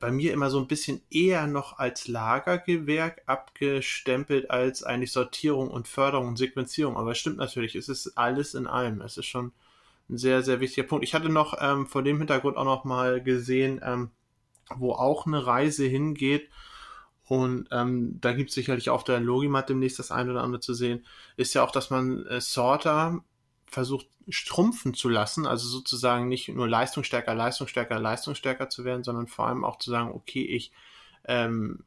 [0.00, 5.86] bei mir immer so ein bisschen eher noch als Lagergewerk abgestempelt als eigentlich Sortierung und
[5.86, 6.96] Förderung und Sequenzierung.
[6.96, 9.00] Aber es stimmt natürlich, es ist alles in allem.
[9.00, 9.52] Es ist schon
[10.08, 11.04] ein sehr, sehr wichtiger Punkt.
[11.04, 14.10] Ich hatte noch ähm, vor dem Hintergrund auch noch mal gesehen, ähm,
[14.74, 16.48] wo auch eine Reise hingeht.
[17.24, 20.74] Und ähm, da gibt es sicherlich auf der Logimat demnächst das eine oder andere zu
[20.74, 21.04] sehen,
[21.36, 23.20] ist ja auch, dass man äh, Sorter
[23.68, 29.46] versucht strumpfen zu lassen, also sozusagen nicht nur leistungsstärker, leistungsstärker, leistungsstärker zu werden, sondern vor
[29.46, 30.72] allem auch zu sagen, okay, ich
[31.26, 31.84] ähm,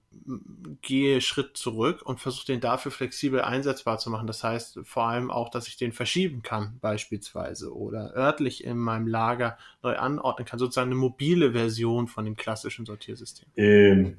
[0.82, 4.28] gehe Schritt zurück und versuche den dafür flexibel einsetzbar zu machen.
[4.28, 9.08] Das heißt vor allem auch, dass ich den verschieben kann beispielsweise oder örtlich in meinem
[9.08, 10.60] Lager neu anordnen kann.
[10.60, 13.47] Sozusagen eine mobile Version von dem klassischen Sortiersystem.
[13.56, 14.17] Ähm,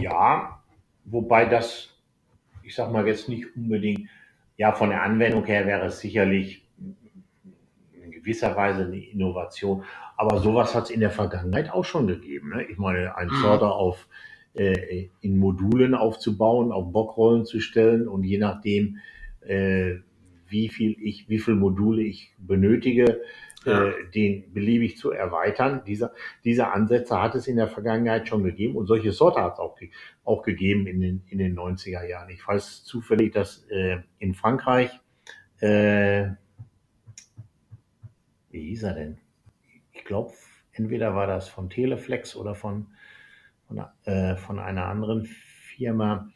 [0.00, 0.62] ja,
[1.04, 1.88] wobei das,
[2.62, 4.08] ich sag mal jetzt nicht unbedingt,
[4.56, 6.64] ja, von der Anwendung her wäre es sicherlich
[7.92, 9.84] in gewisser Weise eine Innovation,
[10.16, 12.50] aber sowas hat es in der Vergangenheit auch schon gegeben.
[12.50, 12.64] Ne?
[12.64, 13.36] Ich meine, ein Mhm.
[13.36, 14.08] Sorter auf
[14.54, 18.98] äh, in Modulen aufzubauen, auf Bockrollen zu stellen und je nachdem,
[19.40, 19.96] äh,
[20.48, 23.20] wie viel ich, wie viel Module ich benötige,
[23.66, 23.88] Ja.
[23.88, 25.82] äh, den beliebig zu erweitern.
[25.84, 26.12] Dieser,
[26.44, 29.76] diese Ansätze hat es in der Vergangenheit schon gegeben und solche Sorte hat es auch,
[29.76, 29.90] ge-
[30.24, 32.30] auch gegeben in den, in den 90er Jahren.
[32.30, 34.90] Ich weiß zufällig, dass äh, in Frankreich,
[35.60, 36.28] äh,
[38.50, 39.18] wie hieß er denn?
[39.92, 40.32] Ich glaube,
[40.72, 42.86] entweder war das von Teleflex oder von,
[43.68, 45.26] von, äh, von einer anderen
[45.76, 46.28] Firma.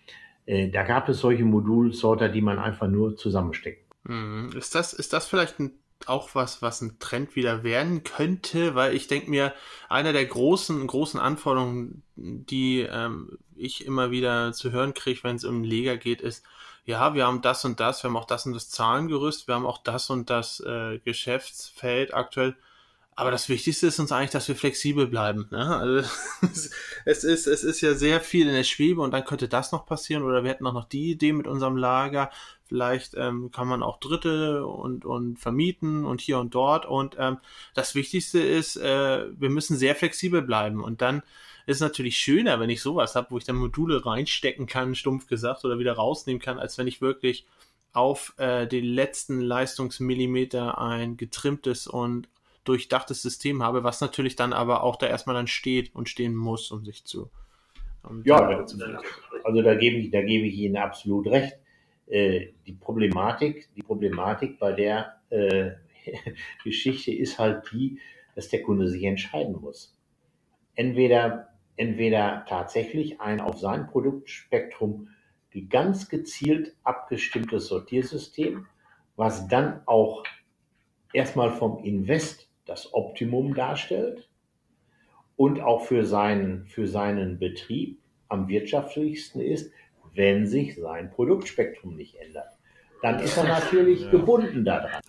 [0.46, 3.84] Äh, da gab es solche Modulsorter, die man einfach nur zusammensteckt.
[4.04, 4.50] Mhm.
[4.56, 5.72] Ist das, ist das vielleicht ein,
[6.06, 8.74] auch was, was ein Trend wieder werden könnte?
[8.74, 9.54] Weil ich denke mir,
[9.88, 15.44] einer der großen, großen Anforderungen, die ähm, ich immer wieder zu hören kriege, wenn es
[15.44, 16.44] um Leger geht, ist,
[16.84, 19.66] ja, wir haben das und das, wir haben auch das und das Zahlengerüst, wir haben
[19.66, 22.56] auch das und das äh, Geschäftsfeld aktuell.
[23.14, 25.46] Aber das Wichtigste ist uns eigentlich, dass wir flexibel bleiben.
[25.50, 25.76] Ne?
[25.76, 26.08] Also
[27.04, 29.84] es ist, es ist ja sehr viel in der Schwebe und dann könnte das noch
[29.84, 32.30] passieren oder wir hätten auch noch die Idee mit unserem Lager.
[32.64, 36.86] Vielleicht ähm, kann man auch Dritte und, und vermieten und hier und dort.
[36.86, 37.36] Und ähm,
[37.74, 40.82] das Wichtigste ist, äh, wir müssen sehr flexibel bleiben.
[40.82, 41.18] Und dann
[41.66, 45.26] ist es natürlich schöner, wenn ich sowas habe, wo ich dann Module reinstecken kann, stumpf
[45.26, 47.44] gesagt, oder wieder rausnehmen kann, als wenn ich wirklich
[47.92, 52.26] auf äh, den letzten Leistungsmillimeter ein getrimmtes und
[52.64, 56.70] durchdachtes System habe, was natürlich dann aber auch da erstmal dann steht und stehen muss,
[56.70, 57.30] um sich zu.
[58.02, 58.66] Um Ja, da-
[59.44, 61.56] also da gebe ich, da gebe ich Ihnen absolut recht.
[62.06, 65.72] Äh, die Problematik, die Problematik bei der äh,
[66.64, 67.98] Geschichte ist halt die,
[68.34, 69.96] dass der Kunde sich entscheiden muss.
[70.74, 75.08] Entweder, entweder tatsächlich ein auf sein Produktspektrum
[75.68, 78.66] ganz gezielt abgestimmtes Sortiersystem,
[79.16, 80.24] was dann auch
[81.12, 84.28] erstmal vom Invest das Optimum darstellt
[85.36, 87.98] und auch für seinen, für seinen Betrieb
[88.28, 89.72] am wirtschaftlichsten ist,
[90.14, 92.48] wenn sich sein Produktspektrum nicht ändert.
[93.02, 94.10] Dann ist er natürlich Ja.
[94.10, 95.00] gebunden daran.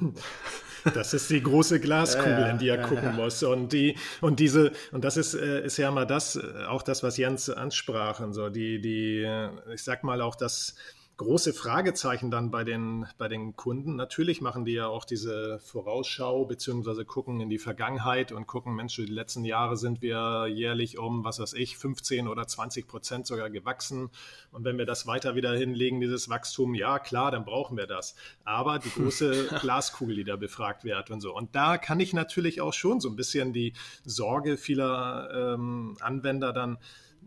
[0.93, 3.11] Das ist die große Glaskugel, Ja, in die er ja, gucken ja.
[3.13, 3.41] muss.
[3.43, 7.03] Und die, und diese, und das ist, äh, ist ja mal das, äh, auch das,
[7.03, 10.75] was Jens ansprach und so, die, die, äh, ich sag mal auch das
[11.17, 13.95] große Fragezeichen dann bei den, bei den Kunden.
[13.95, 18.95] Natürlich machen die ja auch diese Vorausschau, beziehungsweise gucken in die Vergangenheit und gucken, Mensch,
[18.95, 23.51] die letzten Jahre sind wir jährlich um, was weiß ich, 15 oder 20 Prozent sogar
[23.51, 24.09] gewachsen.
[24.51, 28.15] Und wenn wir das weiter wieder hinlegen, dieses Wachstum, ja klar, dann brauchen wir das.
[28.43, 31.35] Aber die große Glaskugel, die da befragt wird und so.
[31.35, 33.73] Und da kann ich natürlich auch schon so ein bisschen die
[34.03, 36.79] Sorge vieler ähm, Anwender dann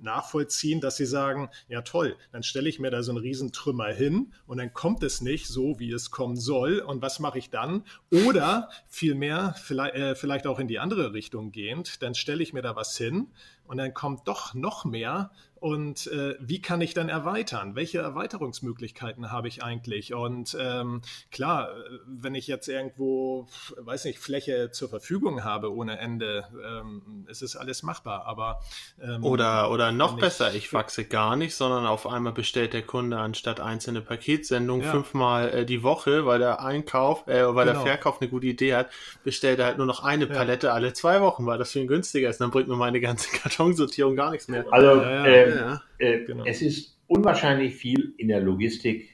[0.03, 4.33] nachvollziehen, dass sie sagen, ja toll, dann stelle ich mir da so einen Riesentrümmer hin
[4.47, 6.81] und dann kommt es nicht so, wie es kommen soll.
[6.81, 7.85] Und was mache ich dann?
[8.27, 12.63] Oder vielmehr, vielleicht, äh, vielleicht auch in die andere Richtung gehend, dann stelle ich mir
[12.63, 13.29] da was hin
[13.65, 15.31] und dann kommt doch noch mehr
[15.67, 17.75] und äh, wie kann ich dann erweitern?
[17.75, 20.15] Welche Erweiterungsmöglichkeiten habe ich eigentlich?
[20.15, 21.03] Und ähm,
[21.33, 21.71] klar,
[22.07, 27.57] wenn ich jetzt irgendwo, weiß nicht, Fläche zur Verfügung habe ohne Ende, ähm, ist es
[27.57, 28.27] alles machbar.
[28.27, 28.61] Aber
[29.03, 33.19] ähm, oder oder noch besser, ich wachse gar nicht, sondern auf einmal bestellt der Kunde
[33.19, 34.93] anstatt einzelne Paketsendungen ja.
[34.93, 37.83] fünfmal äh, die Woche, weil der Einkauf, äh, weil genau.
[37.83, 38.91] der Verkauf eine gute Idee hat,
[39.25, 40.75] bestellt er halt nur noch eine Palette ja.
[40.75, 42.41] alle zwei Wochen, weil das ihn günstiger ist.
[42.41, 44.65] Dann bringt mir meine ganze Kartonsortierung gar nichts mehr.
[44.71, 45.83] Also ja, äh, ja.
[45.99, 46.45] Äh, genau.
[46.45, 49.09] Es ist unwahrscheinlich viel in der Logistik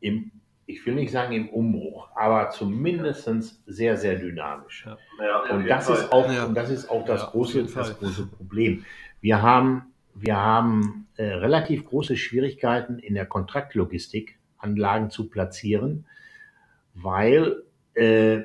[0.00, 0.30] im,
[0.66, 3.28] ich will nicht sagen im Umbruch, aber zumindest
[3.66, 4.86] sehr, sehr dynamisch.
[4.86, 5.42] Ja.
[5.50, 8.84] und, das ist auch, und das ist auch das, große, das große Problem.
[9.20, 16.06] Wir haben, wir haben äh, relativ große Schwierigkeiten in der Kontraktlogistik, Anlagen zu platzieren,
[16.94, 17.62] weil
[17.94, 18.42] äh,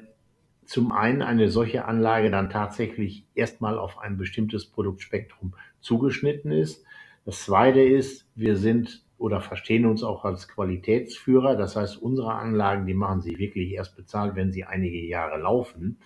[0.65, 6.85] zum einen eine solche Anlage dann tatsächlich erstmal auf ein bestimmtes Produktspektrum zugeschnitten ist.
[7.25, 11.55] Das zweite ist, wir sind oder verstehen uns auch als Qualitätsführer.
[11.55, 15.99] Das heißt, unsere Anlagen, die machen sich wirklich erst bezahlt, wenn sie einige Jahre laufen.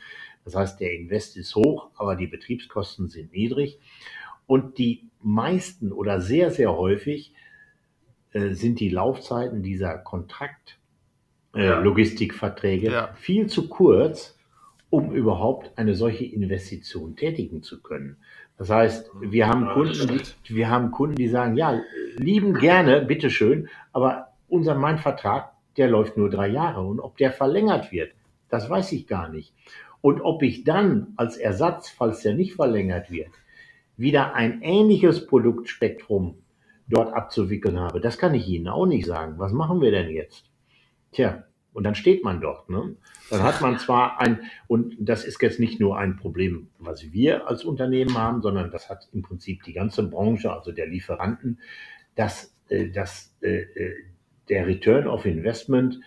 [0.46, 3.80] Das heißt, der Invest ist hoch, aber die Betriebskosten sind niedrig.
[4.46, 7.34] Und die meisten oder sehr, sehr häufig
[8.32, 13.12] äh, sind die Laufzeiten dieser Kontraktlogistikverträge äh, ja.
[13.16, 14.38] viel zu kurz,
[14.90, 18.18] um überhaupt eine solche Investition tätigen zu können.
[18.58, 21.80] Das heißt, wir haben Kunden, die, wir haben Kunden, die sagen, ja,
[22.18, 27.32] lieben gerne, bitteschön, aber unser mein Vertrag, der läuft nur drei Jahre und ob der
[27.32, 28.14] verlängert wird,
[28.50, 29.54] das weiß ich gar nicht.
[30.02, 33.30] Und ob ich dann als Ersatz, falls der nicht verlängert wird,
[33.96, 36.36] wieder ein ähnliches Produktspektrum
[36.88, 39.36] dort abzuwickeln habe, das kann ich Ihnen auch nicht sagen.
[39.38, 40.46] Was machen wir denn jetzt?
[41.12, 41.44] Tja,
[41.78, 42.72] und dann steht man dort.
[42.72, 42.96] Ne?
[43.30, 47.48] Dann hat man zwar ein, und das ist jetzt nicht nur ein Problem, was wir
[47.48, 51.60] als Unternehmen haben, sondern das hat im Prinzip die ganze Branche, also der Lieferanten,
[52.16, 53.94] dass, äh, dass äh, äh,
[54.50, 56.00] der Return of Investment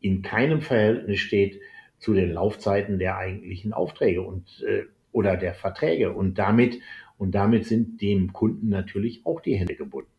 [0.00, 1.58] in keinem Verhältnis steht
[1.98, 4.62] zu den Laufzeiten der eigentlichen Aufträge und
[5.10, 6.12] oder der Verträge.
[6.12, 6.80] Und damit,
[7.16, 10.10] und damit sind dem Kunden natürlich auch die Hände gebunden.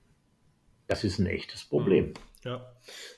[0.87, 2.13] Das ist ein echtes Problem.
[2.45, 2.61] Ja,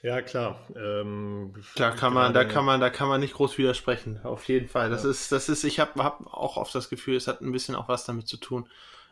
[0.02, 0.58] ja klar.
[0.76, 4.22] Ähm, da kann man, da kann man, da kann man nicht groß widersprechen.
[4.24, 4.90] Auf jeden Fall.
[4.90, 5.10] Das ja.
[5.10, 5.66] ist, das ist.
[5.66, 8.38] Ich habe hab auch oft das Gefühl, es hat ein bisschen auch was damit zu
[8.38, 8.70] tun.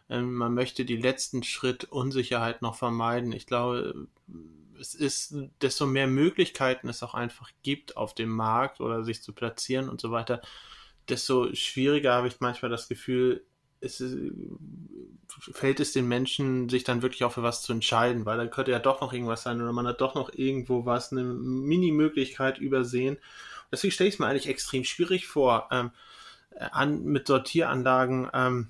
[0.09, 3.33] Ähm, man möchte die letzten Schritt Unsicherheit noch vermeiden.
[3.33, 4.07] Ich glaube,
[4.79, 9.33] es ist, desto mehr Möglichkeiten es auch einfach gibt auf dem Markt oder sich zu
[9.33, 10.41] platzieren und so weiter,
[11.09, 13.43] desto schwieriger habe ich manchmal das Gefühl,
[13.85, 14.17] es ist,
[15.51, 18.71] fällt es den Menschen, sich dann wirklich auch für was zu entscheiden, weil dann könnte
[18.71, 23.17] ja doch noch irgendwas sein oder man hat doch noch irgendwo was, eine Mini-Möglichkeit übersehen.
[23.71, 25.91] Deswegen stelle ich es mir eigentlich extrem schwierig vor, ähm,
[26.71, 28.67] an, mit Sortieranlagen ähm,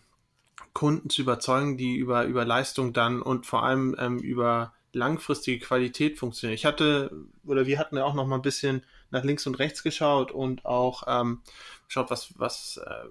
[0.73, 6.17] Kunden zu überzeugen, die über, über Leistung dann und vor allem ähm, über langfristige Qualität
[6.17, 6.55] funktionieren.
[6.55, 7.11] Ich hatte,
[7.45, 10.65] oder wir hatten ja auch noch mal ein bisschen nach links und rechts geschaut und
[10.65, 11.41] auch ähm,
[11.87, 13.05] geschaut, was, was äh,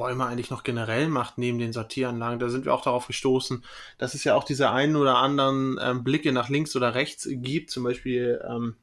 [0.00, 2.38] Bäume eigentlich noch generell macht neben den Sortieranlagen.
[2.38, 3.62] Da sind wir auch darauf gestoßen,
[3.98, 7.70] dass es ja auch diese einen oder anderen ähm, Blicke nach links oder rechts gibt.
[7.70, 8.76] Zum Beispiel ähm,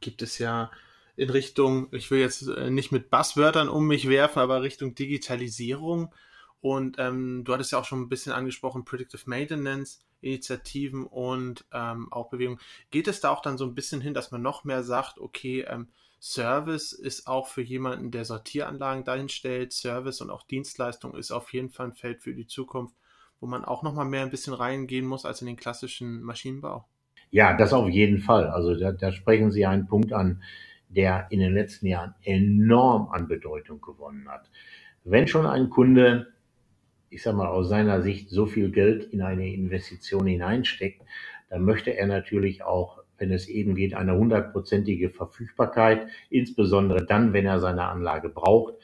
[0.00, 0.72] gibt es ja
[1.14, 6.12] in Richtung, ich will jetzt äh, nicht mit Basswörtern um mich werfen, aber Richtung Digitalisierung.
[6.60, 10.00] Und ähm, du hattest ja auch schon ein bisschen angesprochen, Predictive Maintenance.
[10.22, 12.60] Initiativen und ähm, auch Bewegungen.
[12.90, 15.64] Geht es da auch dann so ein bisschen hin, dass man noch mehr sagt, okay,
[15.66, 15.88] ähm,
[16.20, 19.72] Service ist auch für jemanden, der Sortieranlagen dahin stellt.
[19.72, 22.94] Service und auch Dienstleistung ist auf jeden Fall ein Feld für die Zukunft,
[23.40, 26.86] wo man auch noch mal mehr ein bisschen reingehen muss als in den klassischen Maschinenbau.
[27.30, 28.48] Ja, das auf jeden Fall.
[28.48, 30.42] Also da, da sprechen Sie einen Punkt an,
[30.90, 34.50] der in den letzten Jahren enorm an Bedeutung gewonnen hat.
[35.04, 36.34] Wenn schon ein Kunde,
[37.08, 41.02] ich sag mal, aus seiner Sicht so viel Geld in eine Investition hineinsteckt,
[41.48, 47.46] dann möchte er natürlich auch wenn es eben geht, eine hundertprozentige Verfügbarkeit, insbesondere dann, wenn
[47.46, 48.74] er seine Anlage braucht,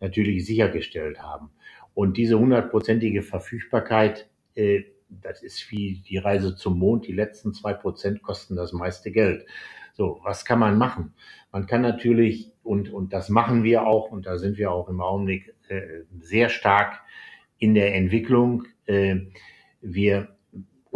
[0.00, 1.50] natürlich sichergestellt haben.
[1.94, 7.06] Und diese hundertprozentige Verfügbarkeit, äh, das ist wie die Reise zum Mond.
[7.06, 9.46] Die letzten zwei Prozent kosten das meiste Geld.
[9.94, 11.14] So, was kann man machen?
[11.52, 15.00] Man kann natürlich, und, und das machen wir auch, und da sind wir auch im
[15.00, 17.00] Augenblick äh, sehr stark
[17.58, 18.64] in der Entwicklung.
[18.84, 19.20] Äh,
[19.80, 20.35] wir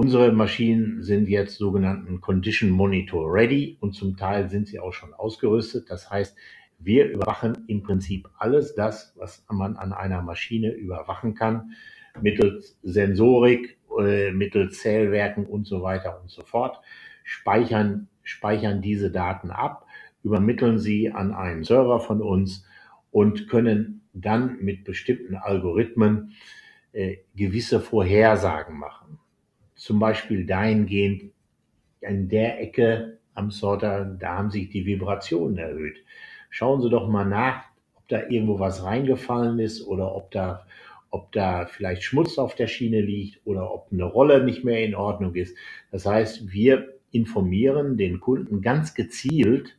[0.03, 5.13] Unsere Maschinen sind jetzt sogenannten Condition Monitor Ready und zum Teil sind sie auch schon
[5.13, 5.91] ausgerüstet.
[5.91, 6.35] Das heißt,
[6.79, 11.73] wir überwachen im Prinzip alles das, was man an einer Maschine überwachen kann,
[12.19, 16.81] mittels Sensorik äh, mittels Zählwerken und so weiter und so fort,
[17.23, 19.85] speichern, speichern diese Daten ab,
[20.23, 22.65] übermitteln sie an einen Server von uns
[23.11, 26.33] und können dann mit bestimmten Algorithmen
[26.93, 29.19] äh, gewisse Vorhersagen machen.
[29.81, 31.33] Zum Beispiel dahingehend,
[32.03, 36.05] in der Ecke am Sorter, da haben sich die Vibrationen erhöht.
[36.51, 37.65] Schauen Sie doch mal nach,
[37.95, 40.67] ob da irgendwo was reingefallen ist oder ob da,
[41.09, 44.95] ob da vielleicht Schmutz auf der Schiene liegt oder ob eine Rolle nicht mehr in
[44.95, 45.57] Ordnung ist.
[45.91, 49.79] Das heißt, wir informieren den Kunden ganz gezielt,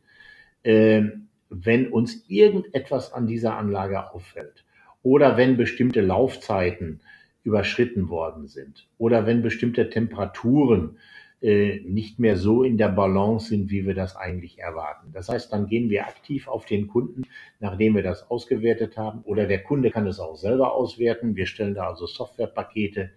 [0.64, 1.02] äh,
[1.48, 4.64] wenn uns irgendetwas an dieser Anlage auffällt
[5.04, 7.02] oder wenn bestimmte Laufzeiten
[7.44, 10.96] überschritten worden sind oder wenn bestimmte Temperaturen
[11.42, 15.10] äh, nicht mehr so in der Balance sind, wie wir das eigentlich erwarten.
[15.12, 17.22] Das heißt, dann gehen wir aktiv auf den Kunden,
[17.58, 21.34] nachdem wir das ausgewertet haben oder der Kunde kann es auch selber auswerten.
[21.34, 23.10] Wir stellen da also Softwarepakete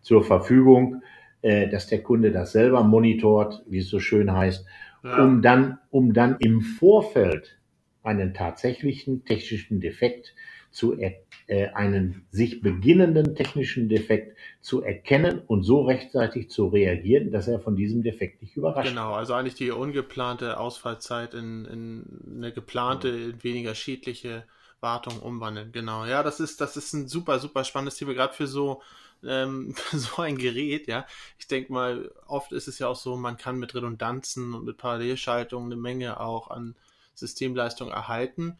[0.00, 1.02] zur Verfügung,
[1.42, 4.64] äh, dass der Kunde das selber monitort, wie es so schön heißt,
[5.04, 5.22] ja.
[5.22, 7.58] um dann, um dann im Vorfeld
[8.02, 10.34] einen tatsächlichen technischen Defekt
[10.70, 17.48] zu äh, einen sich beginnenden technischen Defekt zu erkennen und so rechtzeitig zu reagieren, dass
[17.48, 18.88] er von diesem Defekt nicht überrascht.
[18.88, 22.04] Genau, also eigentlich die ungeplante Ausfallzeit in, in
[22.36, 24.44] eine geplante, weniger schädliche
[24.80, 25.72] Wartung umwandeln.
[25.72, 28.82] Genau, ja, das ist das ist ein super super spannendes Thema gerade für so
[29.24, 31.06] ähm, so ein Gerät, ja.
[31.38, 34.76] Ich denke mal, oft ist es ja auch so, man kann mit Redundanzen und mit
[34.76, 36.76] Parallelschaltungen eine Menge auch an
[37.14, 38.58] Systemleistung erhalten.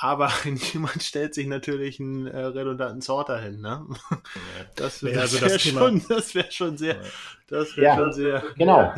[0.00, 0.30] Aber
[0.72, 3.84] niemand stellt sich natürlich einen äh, redundanten Sorter hin, ne?
[4.76, 6.96] Das, das also wäre schon, das wäre schon sehr,
[7.48, 8.42] das wäre ja, schon sehr.
[8.56, 8.94] Genau,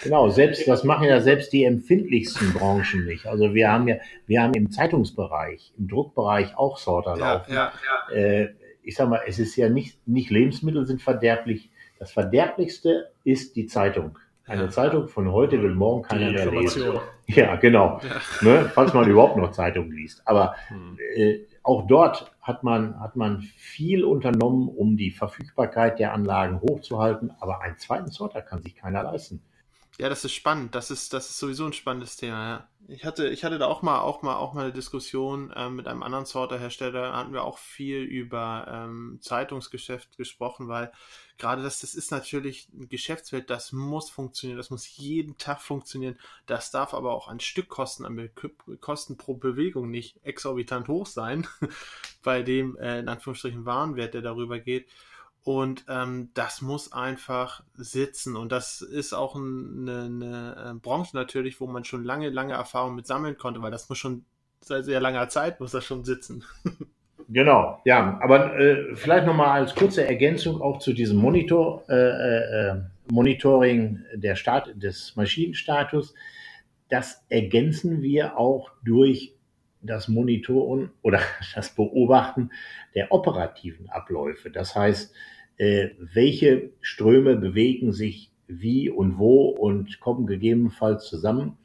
[0.00, 0.28] genau.
[0.28, 3.26] Selbst, das machen ja selbst die empfindlichsten Branchen nicht.
[3.26, 3.96] Also wir haben ja,
[4.28, 7.52] wir haben im Zeitungsbereich, im Druckbereich auch Sorter ja, laufen.
[7.52, 7.72] Ja,
[8.08, 8.14] ja.
[8.14, 11.68] Äh, ich sag mal, es ist ja nicht, nicht Lebensmittel sind verderblich.
[11.98, 14.16] Das Verderblichste ist die Zeitung.
[14.48, 14.70] Eine ja.
[14.70, 16.98] Zeitung von heute will morgen keiner mehr lesen.
[17.26, 18.00] Ja, genau.
[18.02, 18.20] Ja.
[18.40, 20.22] Ne, falls man überhaupt noch Zeitung liest.
[20.26, 20.98] Aber hm.
[21.14, 27.30] äh, auch dort hat man, hat man viel unternommen, um die Verfügbarkeit der Anlagen hochzuhalten.
[27.40, 29.42] Aber einen zweiten Sorter kann sich keiner leisten.
[29.98, 30.74] Ja, das ist spannend.
[30.74, 32.68] Das ist, das ist sowieso ein spannendes Thema, ja.
[32.90, 35.86] Ich hatte, ich hatte da auch mal, auch mal, auch mal eine Diskussion ähm, mit
[35.86, 37.02] einem anderen Sorterhersteller.
[37.02, 40.90] Da hatten wir auch viel über ähm, Zeitungsgeschäft gesprochen, weil
[41.38, 46.18] gerade das, das ist natürlich ein Geschäftsfeld, das muss funktionieren, das muss jeden Tag funktionieren.
[46.46, 48.30] Das darf aber auch an Stückkosten, an
[48.80, 51.46] Kosten pro Bewegung nicht exorbitant hoch sein,
[52.22, 54.88] bei dem äh, in Anführungsstrichen Warenwert, der darüber geht.
[55.44, 58.36] Und ähm, das muss einfach sitzen.
[58.36, 62.94] Und das ist auch eine, eine äh, Branche natürlich, wo man schon lange, lange Erfahrung
[62.94, 64.26] mit sammeln konnte, weil das muss schon
[64.60, 66.44] seit sehr langer Zeit muss das schon sitzen.
[67.30, 72.70] Genau, ja, aber äh, vielleicht nochmal als kurze Ergänzung auch zu diesem Monitor, äh, äh,
[72.70, 76.14] äh, Monitoring der Start, des Maschinenstatus.
[76.88, 79.34] Das ergänzen wir auch durch
[79.82, 81.20] das Monitoren oder
[81.54, 82.50] das Beobachten
[82.94, 84.50] der operativen Abläufe.
[84.50, 85.14] Das heißt,
[85.58, 91.58] äh, welche Ströme bewegen sich wie und wo und kommen gegebenenfalls zusammen.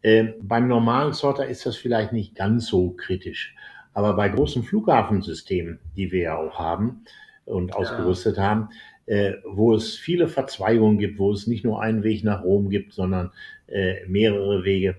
[0.00, 3.54] Äh, beim normalen Sorter ist das vielleicht nicht ganz so kritisch.
[3.94, 7.04] Aber bei großen Flughafensystemen, die wir ja auch haben
[7.44, 8.44] und ausgerüstet ja.
[8.44, 8.68] haben,
[9.06, 12.92] äh, wo es viele Verzweigungen gibt, wo es nicht nur einen Weg nach Rom gibt,
[12.92, 13.32] sondern
[13.66, 14.96] äh, mehrere Wege,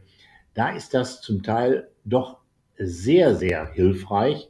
[0.53, 2.37] da ist das zum Teil doch
[2.77, 4.49] sehr, sehr hilfreich.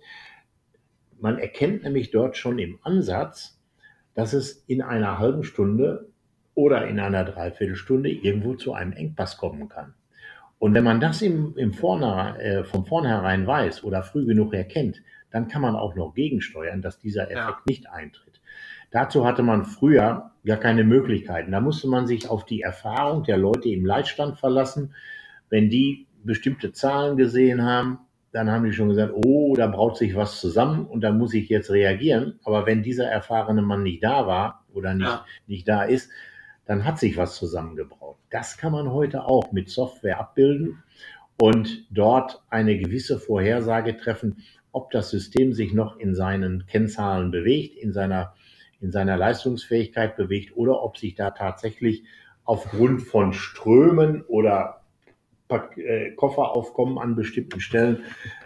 [1.20, 3.60] Man erkennt nämlich dort schon im Ansatz,
[4.16, 6.10] dass es in einer halben Stunde
[6.56, 9.94] oder in einer Dreiviertelstunde irgendwo zu einem Engpass kommen kann.
[10.64, 15.01] Und wenn man das im, im Vorne, äh, von vornherein weiß oder früh genug erkennt,
[15.30, 17.61] dann kann man auch noch gegensteuern, dass dieser Effekt ja.
[17.68, 18.39] nicht eintritt.
[18.89, 21.51] Dazu hatte man früher gar keine Möglichkeiten.
[21.51, 24.93] Da musste man sich auf die Erfahrung der Leute im Leitstand verlassen.
[25.49, 27.99] Wenn die bestimmte Zahlen gesehen haben,
[28.32, 31.49] dann haben die schon gesagt, oh, da braut sich was zusammen und da muss ich
[31.49, 32.39] jetzt reagieren.
[32.45, 35.26] Aber wenn dieser erfahrene Mann nicht da war oder nicht, ja.
[35.45, 36.09] nicht da ist,
[36.66, 38.18] dann hat sich was zusammengebraut.
[38.30, 40.84] Das kann man heute auch mit Software abbilden
[41.41, 47.78] und dort eine gewisse Vorhersage treffen, ob das System sich noch in seinen Kennzahlen bewegt,
[47.78, 48.34] in seiner,
[48.80, 52.03] in seiner Leistungsfähigkeit bewegt oder ob sich da tatsächlich
[52.45, 54.82] aufgrund von Strömen oder
[55.49, 58.03] äh, Kofferaufkommen an bestimmten Stellen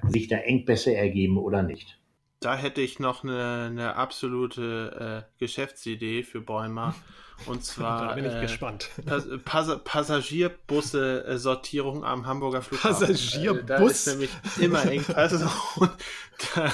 [0.07, 1.97] sich da Engpässe ergeben oder nicht.
[2.40, 6.94] Da hätte ich noch eine, eine absolute äh, Geschäftsidee für Bäumer.
[7.46, 8.90] Und zwar da bin ich äh, gespannt.
[9.44, 13.08] Pass Passagierbusse äh, Sortierung am Hamburger Flughafen.
[13.08, 13.62] Passagierbus?
[13.62, 14.30] Äh, da ist nämlich
[14.60, 15.50] immer Engpässe.
[16.56, 16.72] da,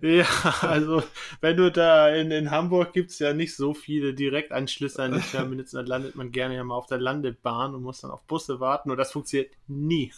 [0.00, 0.26] ja,
[0.62, 1.02] also
[1.42, 5.20] wenn du da in, in Hamburg gibt es ja nicht so viele Direktanschlüsse an die
[5.30, 8.58] Terminals, dann landet man gerne ja mal auf der Landebahn und muss dann auf Busse
[8.60, 10.12] warten und das funktioniert nie.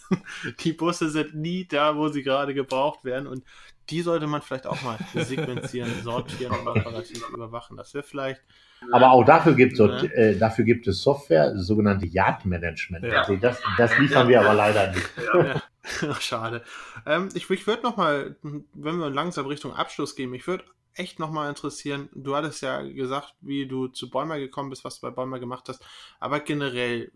[0.61, 3.43] Die Busse sind nie da, wo sie gerade gebraucht werden und
[3.89, 7.77] die sollte man vielleicht auch mal sequenzieren, sortieren und operativ überwachen.
[7.77, 8.41] Das wäre vielleicht.
[8.91, 10.13] Aber auch dafür gibt, es, ne?
[10.13, 13.05] äh, dafür gibt es Software, das sogenannte Yard-Management.
[13.05, 13.21] Ja.
[13.21, 14.29] Also das, das liefern ja.
[14.29, 15.09] wir aber leider nicht.
[15.33, 15.61] Ja.
[16.09, 16.63] Ach, schade.
[17.05, 21.49] Ähm, ich ich würde nochmal, wenn wir langsam Richtung Abschluss gehen, ich würde echt nochmal
[21.49, 25.39] interessieren, du hattest ja gesagt, wie du zu Bäumer gekommen bist, was du bei Bäumer
[25.39, 25.85] gemacht hast,
[26.19, 27.11] aber generell,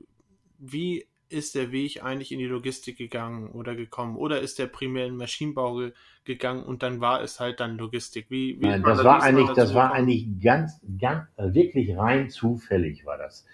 [0.57, 4.15] wie ist der Weg eigentlich in die Logistik gegangen oder gekommen?
[4.15, 5.91] Oder ist der primär in Maschinenbau ge
[6.23, 8.27] gegangen und dann war es halt dann Logistik?
[8.29, 13.05] Wie, wie Nein, das war eigentlich, das war eigentlich ganz, ganz, äh, wirklich rein zufällig
[13.05, 13.45] war das.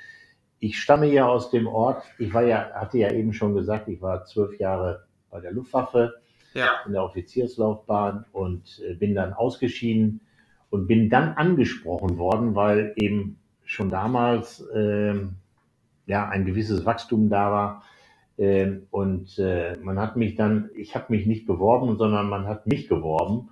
[0.60, 4.02] Ich stamme ja aus dem Ort, ich war ja, hatte ja eben schon gesagt, ich
[4.02, 6.16] war zwölf Jahre bei der Luftwaffe
[6.54, 6.72] ja.
[6.86, 10.22] in der Offizierslaufbahn und äh, bin dann ausgeschieden
[10.70, 15.36] und bin dann angesprochen worden, weil eben schon damals ähm,
[16.08, 17.84] ja ein gewisses Wachstum da war.
[18.40, 22.66] Ähm, und äh, man hat mich dann, ich habe mich nicht beworben, sondern man hat
[22.66, 23.50] mich geworben,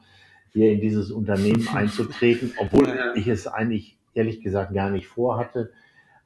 [0.52, 5.72] hier in dieses Unternehmen einzutreten, obwohl ich es eigentlich ehrlich gesagt gar nicht vorhatte.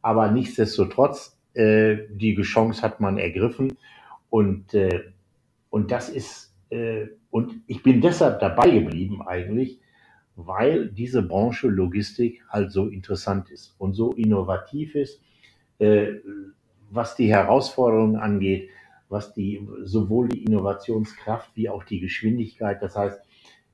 [0.02, 3.78] Aber nichtsdestotrotz, äh, die Chance hat man ergriffen.
[4.30, 5.06] Und, äh,
[5.70, 9.80] und das ist, äh, und ich bin deshalb dabei geblieben eigentlich,
[10.36, 15.22] weil diese Branche Logistik halt so interessant ist und so innovativ ist
[16.92, 18.70] was die Herausforderungen angeht,
[19.08, 23.22] was die sowohl die Innovationskraft wie auch die Geschwindigkeit, das heißt,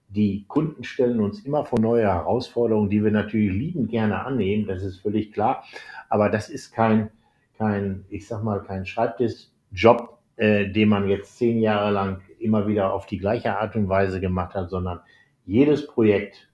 [0.09, 4.83] die Kunden stellen uns immer vor neue Herausforderungen, die wir natürlich liebend gerne annehmen, das
[4.83, 5.63] ist völlig klar.
[6.09, 7.09] Aber das ist kein,
[7.57, 12.93] kein ich sag mal, kein Schreibtischjob, äh, den man jetzt zehn Jahre lang immer wieder
[12.93, 14.99] auf die gleiche Art und Weise gemacht hat, sondern
[15.45, 16.49] jedes Projekt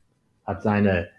[0.45, 1.09] hat seine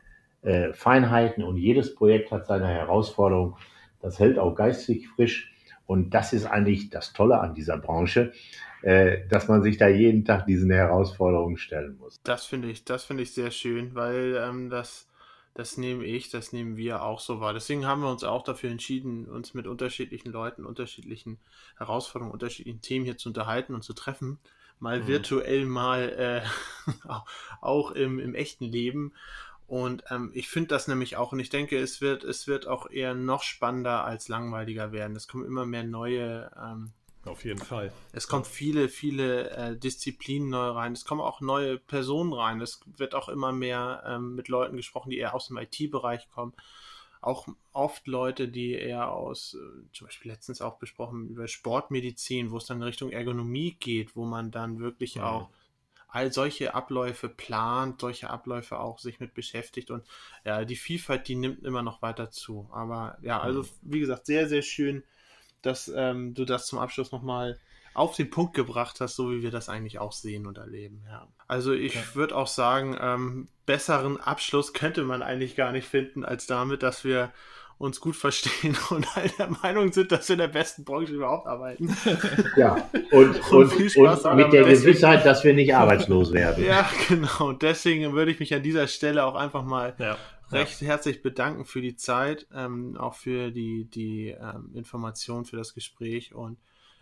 [0.42, 3.54] äh, Feinheiten und jedes Projekt hat seine Herausforderungen.
[4.02, 5.52] Das hält auch geistig frisch.
[5.86, 8.32] Und das ist eigentlich das Tolle an dieser Branche,
[8.82, 12.20] äh, dass man sich da jeden Tag diesen Herausforderungen stellen muss.
[12.24, 15.08] Das finde ich, das finde ich sehr schön, weil ähm, das,
[15.54, 17.52] das nehme ich, das nehmen wir auch so wahr.
[17.52, 21.38] Deswegen haben wir uns auch dafür entschieden, uns mit unterschiedlichen Leuten, unterschiedlichen
[21.78, 24.38] Herausforderungen, unterschiedlichen Themen hier zu unterhalten und zu treffen.
[24.78, 25.06] Mal mhm.
[25.06, 26.90] virtuell, mal äh,
[27.60, 29.12] auch im, im echten Leben.
[29.72, 32.90] Und ähm, ich finde das nämlich auch, und ich denke, es wird, es wird auch
[32.90, 35.16] eher noch spannender als langweiliger werden.
[35.16, 36.50] Es kommen immer mehr neue.
[36.62, 36.92] Ähm,
[37.24, 37.90] Auf jeden Fall.
[38.12, 40.92] Es kommen viele, viele äh, Disziplinen neu rein.
[40.92, 42.60] Es kommen auch neue Personen rein.
[42.60, 46.52] Es wird auch immer mehr ähm, mit Leuten gesprochen, die eher aus dem IT-Bereich kommen.
[47.22, 52.58] Auch oft Leute, die eher aus, äh, zum Beispiel letztens auch besprochen, über Sportmedizin, wo
[52.58, 55.22] es dann in Richtung Ergonomie geht, wo man dann wirklich mhm.
[55.22, 55.48] auch
[56.12, 60.04] all solche Abläufe plant, solche Abläufe auch sich mit beschäftigt und
[60.44, 62.68] ja, die Vielfalt, die nimmt immer noch weiter zu.
[62.70, 63.66] Aber ja, also mhm.
[63.82, 65.02] wie gesagt, sehr, sehr schön,
[65.62, 67.58] dass ähm, du das zum Abschluss nochmal
[67.94, 71.02] auf den Punkt gebracht hast, so wie wir das eigentlich auch sehen und erleben.
[71.08, 71.28] Ja.
[71.48, 72.14] Also ich ja.
[72.14, 77.04] würde auch sagen, ähm, besseren Abschluss könnte man eigentlich gar nicht finden, als damit, dass
[77.04, 77.32] wir
[77.78, 81.46] uns gut verstehen und alle der Meinung sind, dass wir in der besten Branche überhaupt
[81.46, 81.96] arbeiten.
[82.56, 86.64] Ja, und, und, und, und mit der Gewissheit, dass wir nicht arbeitslos werden.
[86.64, 87.52] Ja, genau.
[87.52, 90.16] Deswegen würde ich mich an dieser Stelle auch einfach mal ja.
[90.50, 90.88] recht ja.
[90.88, 96.34] herzlich bedanken für die Zeit, ähm, auch für die, die ähm, Information, für das Gespräch
[96.34, 96.58] und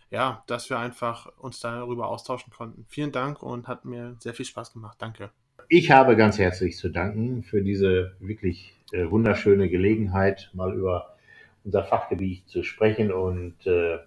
[0.09, 2.85] ja, dass wir einfach uns darüber austauschen konnten.
[2.87, 4.97] Vielen Dank und hat mir sehr viel Spaß gemacht.
[4.99, 5.31] Danke.
[5.73, 11.15] Ich habe ganz herzlich zu danken für diese wirklich äh, wunderschöne Gelegenheit, mal über
[11.63, 13.11] unser Fachgebiet zu sprechen.
[13.11, 13.99] Und äh,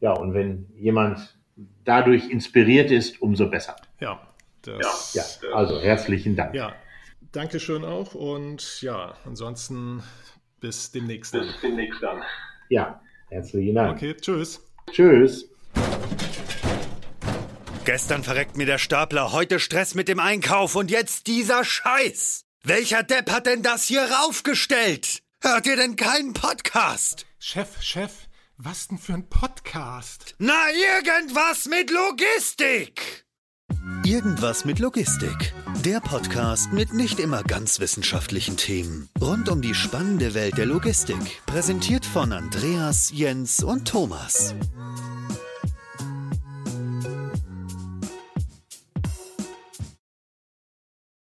[0.00, 1.36] ja, und wenn jemand
[1.84, 3.76] dadurch inspiriert ist, umso besser.
[4.00, 4.20] Ja,
[4.62, 6.54] das, ja, ja also herzlichen Dank.
[6.54, 6.74] Ja,
[7.32, 10.02] danke schön auch und ja, ansonsten
[10.60, 11.46] bis demnächst dann.
[11.46, 12.22] Bis demnächst dann.
[12.68, 13.96] Ja, herzlichen Dank.
[13.96, 14.64] Okay, tschüss.
[14.90, 15.48] Tschüss.
[17.84, 22.44] Gestern verreckt mir der Stapler, heute Stress mit dem Einkauf und jetzt dieser Scheiß.
[22.64, 25.24] Welcher Depp hat denn das hier raufgestellt?
[25.40, 27.26] Hört ihr denn keinen Podcast?
[27.40, 28.12] Chef, Chef,
[28.56, 30.36] was denn für ein Podcast?
[30.38, 33.26] Na, irgendwas mit Logistik!
[34.04, 35.52] Irgendwas mit Logistik.
[35.84, 39.08] Der Podcast mit nicht immer ganz wissenschaftlichen Themen.
[39.20, 41.42] Rund um die spannende Welt der Logistik.
[41.46, 44.54] Präsentiert von Andreas, Jens und Thomas.